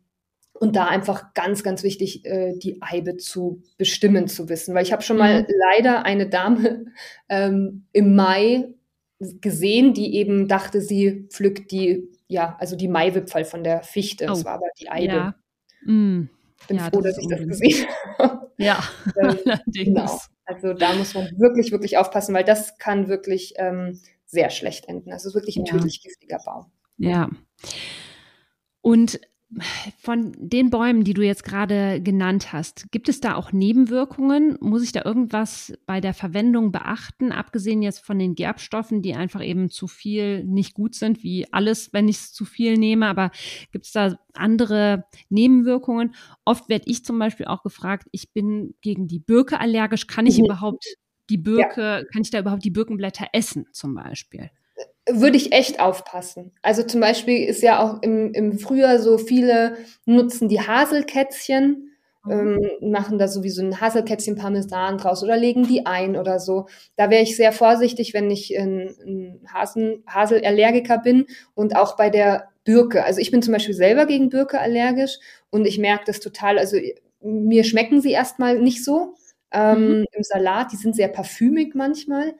[0.53, 4.73] und da einfach ganz, ganz wichtig, äh, die Eibe zu bestimmen, zu wissen.
[4.73, 5.47] Weil ich habe schon mal mhm.
[5.73, 6.85] leider eine Dame
[7.27, 8.69] ähm, im Mai
[9.41, 14.25] gesehen, die eben dachte, sie pflückt die, ja, also die Maiwipfel von der Fichte.
[14.25, 14.29] Oh.
[14.29, 15.13] Das war aber die Eibe.
[15.13, 15.35] Ja.
[15.85, 16.29] Mm.
[16.67, 18.51] Bin ja, froh, das dass ich das gesehen habe.
[18.57, 18.83] Ja,
[19.21, 20.19] ähm, genau.
[20.45, 25.09] Also da muss man wirklich, wirklich aufpassen, weil das kann wirklich ähm, sehr schlecht enden.
[25.09, 25.73] Das ist wirklich ein ja.
[25.73, 26.71] tödlich giftiger Baum.
[26.97, 27.29] Ja.
[28.81, 29.19] Und
[29.99, 34.57] von den Bäumen, die du jetzt gerade genannt hast, gibt es da auch Nebenwirkungen?
[34.59, 39.43] Muss ich da irgendwas bei der Verwendung beachten, abgesehen jetzt von den Gerbstoffen, die einfach
[39.43, 43.07] eben zu viel nicht gut sind, wie alles, wenn ich es zu viel nehme?
[43.07, 43.31] Aber
[43.71, 46.15] gibt es da andere Nebenwirkungen?
[46.43, 50.39] Oft werde ich zum Beispiel auch gefragt, ich bin gegen die Birke allergisch, kann ich
[50.39, 50.45] mhm.
[50.45, 50.85] überhaupt
[51.29, 52.03] die Birke, ja.
[52.03, 54.49] kann ich da überhaupt die Birkenblätter essen zum Beispiel?
[55.09, 56.51] Würde ich echt aufpassen.
[56.61, 61.91] Also zum Beispiel ist ja auch im, im Frühjahr so viele nutzen die Haselkätzchen,
[62.23, 62.31] mhm.
[62.31, 66.67] ähm, machen da sowieso ein Haselkätzchen Parmesan draus oder legen die ein oder so.
[66.95, 72.09] Da wäre ich sehr vorsichtig, wenn ich ein, ein Hasen, Haselallergiker bin und auch bei
[72.09, 73.03] der Birke.
[73.03, 75.19] Also ich bin zum Beispiel selber gegen Birke allergisch
[75.51, 76.57] und ich merke das total.
[76.57, 76.77] Also
[77.21, 79.13] mir schmecken sie erstmal nicht so.
[79.51, 80.05] Ähm, mhm.
[80.11, 82.33] Im Salat, die sind sehr parfümig manchmal.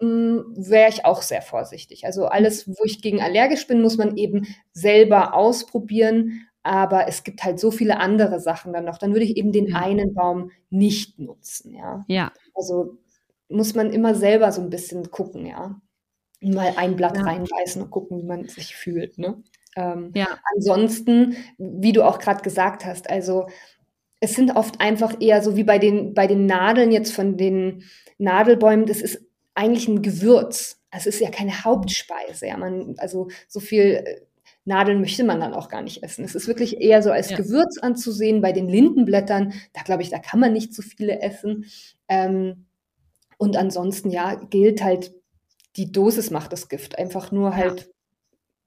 [0.00, 2.06] Hm, wäre ich auch sehr vorsichtig.
[2.06, 6.48] Also alles, wo ich gegen allergisch bin, muss man eben selber ausprobieren.
[6.62, 8.98] Aber es gibt halt so viele andere Sachen dann noch.
[8.98, 9.76] Dann würde ich eben den ja.
[9.76, 12.04] einen Baum nicht nutzen, ja.
[12.08, 12.32] Ja.
[12.54, 12.98] Also
[13.48, 15.80] muss man immer selber so ein bisschen gucken, ja.
[16.40, 17.24] Mal ein Blatt ja.
[17.24, 19.42] reinbeißen und gucken, wie man sich fühlt, ne?
[19.76, 20.26] Ähm, ja.
[20.54, 23.48] Ansonsten, wie du auch gerade gesagt hast, also
[24.20, 27.84] es sind oft einfach eher so wie bei den, bei den Nadeln jetzt von den
[28.18, 29.27] Nadelbäumen, das ist
[29.58, 30.80] eigentlich ein Gewürz.
[30.90, 32.46] Es ist ja keine Hauptspeise.
[32.46, 34.20] Ja, man, also so viel äh,
[34.64, 36.24] Nadeln möchte man dann auch gar nicht essen.
[36.24, 37.36] Es ist wirklich eher so als ja.
[37.36, 38.40] Gewürz anzusehen.
[38.40, 41.66] Bei den Lindenblättern, da glaube ich, da kann man nicht so viele essen.
[42.08, 42.66] Ähm,
[43.36, 45.12] und ansonsten, ja, gilt halt,
[45.76, 46.98] die Dosis macht das Gift.
[46.98, 47.86] Einfach nur halt, ja.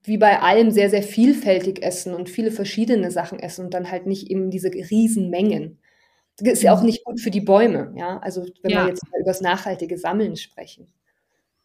[0.03, 4.07] wie bei allem, sehr, sehr vielfältig essen und viele verschiedene Sachen essen und dann halt
[4.07, 5.77] nicht eben diese Riesenmengen.
[5.77, 5.80] Das
[6.41, 6.87] ist ja auch mhm.
[6.87, 8.19] nicht gut für die Bäume, ja.
[8.19, 8.83] Also wenn ja.
[8.83, 10.87] wir jetzt mal über das nachhaltige Sammeln sprechen.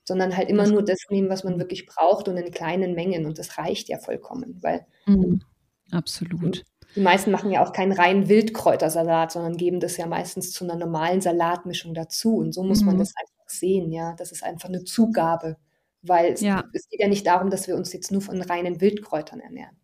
[0.04, 3.26] Sondern halt immer nur das nehmen, was man wirklich braucht und in kleinen Mengen.
[3.26, 5.42] Und das reicht ja vollkommen, weil mhm.
[5.90, 6.64] absolut.
[6.94, 10.76] Die meisten machen ja auch keinen reinen Wildkräutersalat, sondern geben das ja meistens zu einer
[10.76, 12.36] normalen Salatmischung dazu.
[12.36, 12.86] Und so muss mhm.
[12.86, 14.14] man das einfach sehen, ja.
[14.16, 15.56] Das ist einfach eine Zugabe.
[16.02, 16.62] Weil es, ja.
[16.72, 19.76] es geht ja nicht darum, dass wir uns jetzt nur von reinen Wildkräutern ernähren.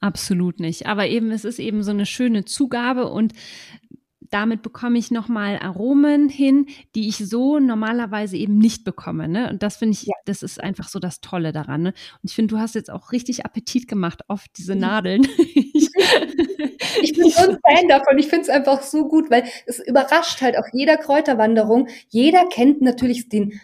[0.00, 0.86] Absolut nicht.
[0.86, 3.32] Aber eben, es ist eben so eine schöne Zugabe und
[4.30, 9.28] damit bekomme ich nochmal Aromen hin, die ich so normalerweise eben nicht bekomme.
[9.28, 9.50] Ne?
[9.50, 10.14] Und das finde ich, ja.
[10.24, 11.82] das ist einfach so das Tolle daran.
[11.82, 11.88] Ne?
[12.22, 14.76] Und ich finde, du hast jetzt auch richtig Appetit gemacht auf diese.
[14.76, 15.26] Nadeln.
[17.02, 18.18] ich bin so ein Fan davon.
[18.18, 21.88] Ich finde es einfach so gut, weil es überrascht halt auch jeder Kräuterwanderung.
[22.08, 23.60] Jeder kennt natürlich den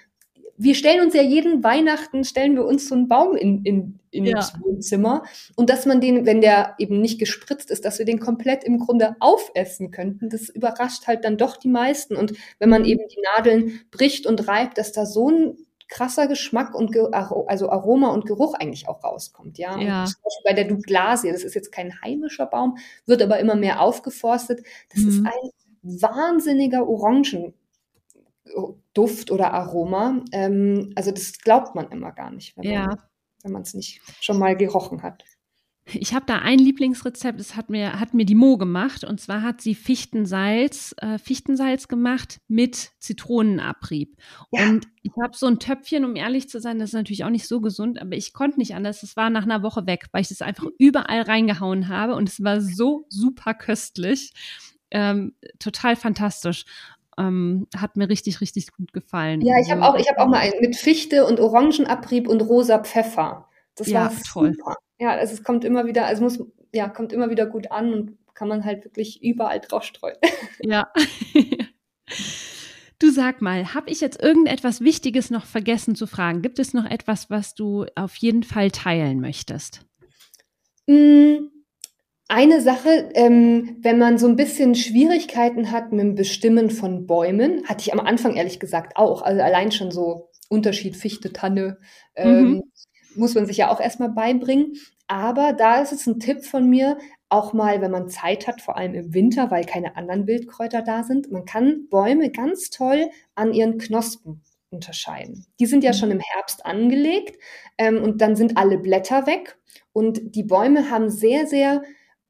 [0.62, 4.24] wir stellen uns ja jeden Weihnachten, stellen wir uns so einen Baum in, in, in
[4.26, 4.36] ja.
[4.36, 5.24] das Wohnzimmer.
[5.56, 8.78] Und dass man den, wenn der eben nicht gespritzt ist, dass wir den komplett im
[8.78, 12.16] Grunde aufessen könnten, das überrascht halt dann doch die meisten.
[12.16, 15.56] Und wenn man eben die Nadeln bricht und reibt, dass da so ein
[15.88, 19.78] krasser Geschmack und also Aroma und Geruch eigentlich auch rauskommt, ja.
[19.78, 20.06] ja.
[20.44, 24.64] bei der Douglasie, das ist jetzt kein heimischer Baum, wird aber immer mehr aufgeforstet.
[24.94, 25.08] Das mhm.
[25.08, 25.50] ist ein
[25.82, 27.52] wahnsinniger Orangen
[28.95, 30.22] Duft oder Aroma.
[30.32, 32.99] Ähm, also das glaubt man immer gar nicht, wenn Ja.
[33.45, 35.24] man es nicht schon mal gerochen hat.
[35.86, 39.03] Ich habe da ein Lieblingsrezept, das hat mir, hat mir die Mo gemacht.
[39.03, 44.16] Und zwar hat sie Fichtensalz, äh, Fichtensalz gemacht mit Zitronenabrieb.
[44.53, 44.68] Ja.
[44.68, 47.49] Und ich habe so ein Töpfchen, um ehrlich zu sein, das ist natürlich auch nicht
[47.49, 49.01] so gesund, aber ich konnte nicht anders.
[49.01, 52.14] Das war nach einer Woche weg, weil ich das einfach überall reingehauen habe.
[52.14, 54.32] Und es war so super köstlich.
[54.93, 56.64] Ähm, total fantastisch.
[57.18, 59.40] Ähm, hat mir richtig, richtig gut gefallen.
[59.42, 62.40] Ja, ich habe Also, auch ich habe auch mal einen mit Fichte und Orangenabrieb und
[62.42, 63.48] rosa Pfeffer.
[63.74, 64.54] Das Ja, war toll.
[64.54, 64.76] super.
[64.98, 66.42] Ja, also es kommt immer wieder also muss
[66.74, 70.16] ja, kommt immer wieder gut an und kann man halt wirklich überall drauf streuen.
[70.62, 70.90] Ja.
[72.98, 76.40] Du sag mal, habe ich jetzt irgendetwas Wichtiges noch vergessen zu fragen?
[76.40, 79.84] Gibt es noch etwas, was du auf jeden Fall teilen möchtest?
[80.88, 81.50] Hm,
[82.32, 87.64] eine Sache, ähm, wenn man so ein bisschen Schwierigkeiten hat mit dem Bestimmen von Bäumen,
[87.68, 89.22] hatte ich am Anfang ehrlich gesagt auch.
[89.22, 91.78] Also allein schon so Unterschied Fichte, Tanne,
[92.16, 92.62] ähm, Mhm.
[93.14, 94.72] muss man sich ja auch erstmal beibringen.
[95.08, 96.96] Aber da ist es ein Tipp von mir,
[97.28, 101.02] auch mal, wenn man Zeit hat, vor allem im Winter, weil keine anderen Wildkräuter da
[101.04, 105.46] sind, man kann Bäume ganz toll an ihren Knospen unterscheiden.
[105.60, 105.94] Die sind ja Mhm.
[105.94, 107.36] schon im Herbst angelegt,
[107.78, 109.58] ähm, und dann sind alle Blätter weg
[109.92, 111.82] und die Bäume haben sehr, sehr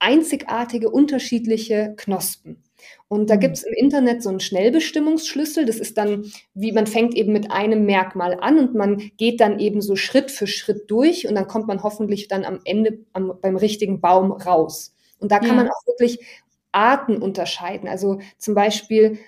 [0.03, 2.62] einzigartige, unterschiedliche Knospen.
[3.09, 3.40] Und da Mhm.
[3.40, 5.64] gibt's im Internet so einen Schnellbestimmungsschlüssel.
[5.66, 6.24] Das ist dann,
[6.55, 10.30] wie man fängt eben mit einem Merkmal an und man geht dann eben so Schritt
[10.30, 14.32] für Schritt durch und dann kommt man hoffentlich dann am Ende am, beim richtigen Baum
[14.32, 14.94] raus.
[15.18, 15.55] Und da kann Ja.
[15.55, 16.18] man auch wirklich
[16.72, 17.88] Arten unterscheiden.
[17.88, 19.18] Also zum Beispiel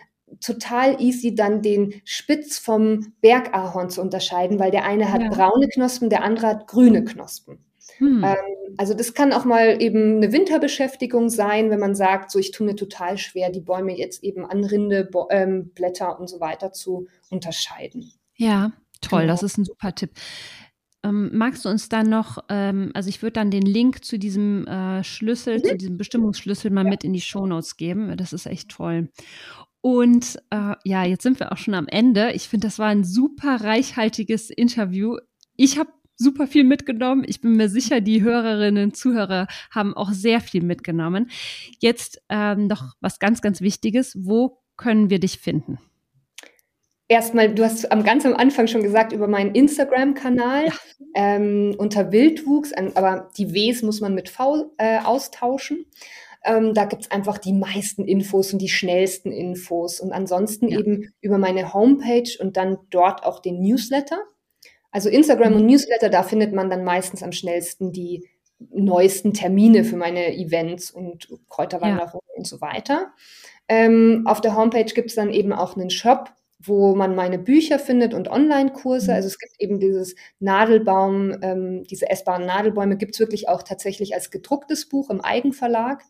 [0.41, 5.29] total easy dann den Spitz vom Bergahorn zu unterscheiden, weil der eine hat Ja.
[5.29, 7.59] braune Knospen, der andere hat grüne Knospen.
[7.99, 8.25] Hm.
[8.25, 12.51] Ähm, also das kann auch mal eben eine Winterbeschäftigung sein, wenn man sagt, so ich
[12.51, 16.41] tue mir total schwer, die Bäume jetzt eben an Rinde, Bo ähm, Blätter und so
[16.41, 18.13] weiter zu unterscheiden.
[18.37, 19.33] Ja, toll, Genau.
[19.33, 20.11] das ist ein super Tipp.
[21.05, 24.67] Ähm, magst du uns dann noch, ähm, also ich würde dann den Link zu diesem
[24.67, 26.91] äh, Schlüssel, zu diesem Bestimmungsschlüssel mal Ja.
[26.91, 28.17] mit in die Shownotes geben.
[28.17, 29.11] Das ist echt toll.
[29.83, 32.33] Und äh, ja, jetzt sind wir auch schon am Ende.
[32.33, 35.19] Ich finde, das war ein super reichhaltiges Interview.
[35.57, 37.25] Ich habe super viel mitgenommen.
[37.27, 41.31] Ich bin mir sicher, die Hörerinnen und Zuhörer haben auch sehr viel mitgenommen.
[41.81, 44.17] Jetzt ähm, noch was ganz, ganz Wichtiges.
[44.19, 45.79] Wo können wir dich finden?
[47.07, 50.69] Erstmal, du hast am ganz am Anfang schon gesagt über meinen Instagram-Kanal
[51.15, 55.85] ähm, unter Wildwuchs, aber die Ws muss man mit V äh, austauschen.
[56.45, 60.01] Ähm, da gibt's einfach die meisten Infos und die schnellsten Infos.
[60.01, 60.79] Und ansonsten Ja.
[60.79, 64.19] eben über meine Homepage und dann dort auch den Newsletter.
[64.95, 65.57] Also Instagram Mhm.
[65.57, 68.29] und Newsletter, da findet man dann meistens am schnellsten die
[68.71, 73.13] neuesten Termine für meine Events und Kräuterwanderungen und so weiter.
[73.69, 76.31] Ähm, auf der Homepage gibt's dann eben auch einen Shop,
[76.61, 79.11] wo man meine Bücher findet und Online-Kurse.
[79.11, 79.17] Mhm.
[79.17, 84.31] Also es gibt eben dieses Nadelbaum, ähm, diese essbaren Nadelbäume gibt's wirklich auch tatsächlich als
[84.31, 86.05] gedrucktes Buch im Eigenverlag.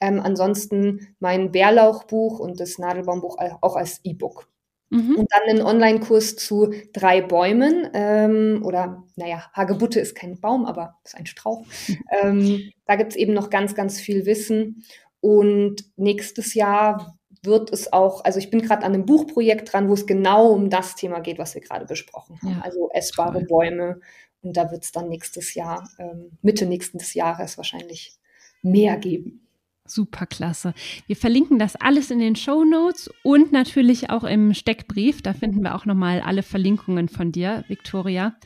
[0.00, 4.48] Ähm, ansonsten mein Bärlauchbuch und das Nadelbaumbuch auch als E-Book.
[4.90, 5.16] Mhm.
[5.16, 10.96] Und dann einen Online-Kurs zu drei Bäumen ähm, oder, naja, Hagebutte ist kein Baum, aber
[11.04, 11.66] ist ein Strauch.
[12.22, 14.84] ähm, da gibt's eben noch ganz, ganz viel Wissen.
[15.20, 19.94] Und nächstes Jahr wird es auch, also ich bin gerade an einem Buchprojekt dran, wo
[19.94, 22.56] es genau um das Thema geht, was wir gerade besprochen haben.
[22.56, 23.46] Ja, also essbare toll.
[23.46, 24.00] Bäume.
[24.42, 28.16] Und da wird es dann nächstes Jahr, ähm, Mitte nächsten des Jahres wahrscheinlich
[28.62, 29.47] mehr geben.
[29.88, 30.74] Super klasse.
[31.06, 35.22] Wir verlinken das alles in den Show Notes und natürlich auch im Steckbrief.
[35.22, 38.36] Da finden wir auch nochmal alle Verlinkungen von dir, Victoria.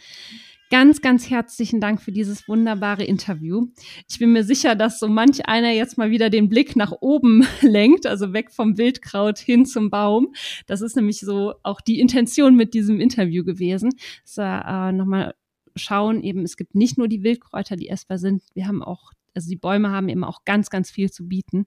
[0.72, 3.66] Ganz, ganz herzlichen Dank für dieses wunderbare Interview.
[4.09, 7.47] Ich bin mir sicher, dass so manch einer jetzt mal wieder den Blick nach oben
[7.61, 10.32] lenkt, also weg vom Wildkraut hin zum Baum.
[10.66, 13.90] Das ist nämlich so auch die Intention mit diesem Interview gewesen.
[14.38, 15.34] Äh, nochmal
[15.76, 18.43] schauen, eben es gibt nicht nur die Wildkräuter, die essbar sind.
[18.55, 21.66] Wir haben auch also die Bäume haben eben auch ganz, ganz viel zu bieten.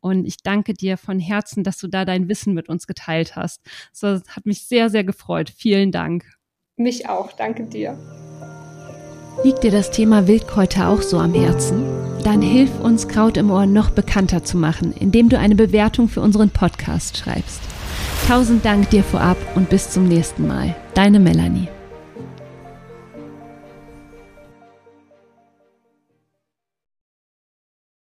[0.00, 3.62] Und ich danke dir von Herzen, dass du da dein Wissen mit uns geteilt hast.
[4.00, 5.50] Das hat mich sehr, sehr gefreut.
[5.50, 6.24] Vielen Dank.
[6.76, 7.32] Mich auch.
[7.32, 7.98] Danke dir.
[9.44, 11.84] Liegt dir das Thema Wildkräuter auch so am Herzen?
[12.24, 16.20] Dann hilf uns, Kraut im Ohr noch bekannter zu machen, indem du eine Bewertung für
[16.20, 17.60] unseren Podcast schreibst.
[18.26, 20.74] Tausend Dank dir vorab und bis zum nächsten Mal.
[20.94, 21.68] Deine Melanie.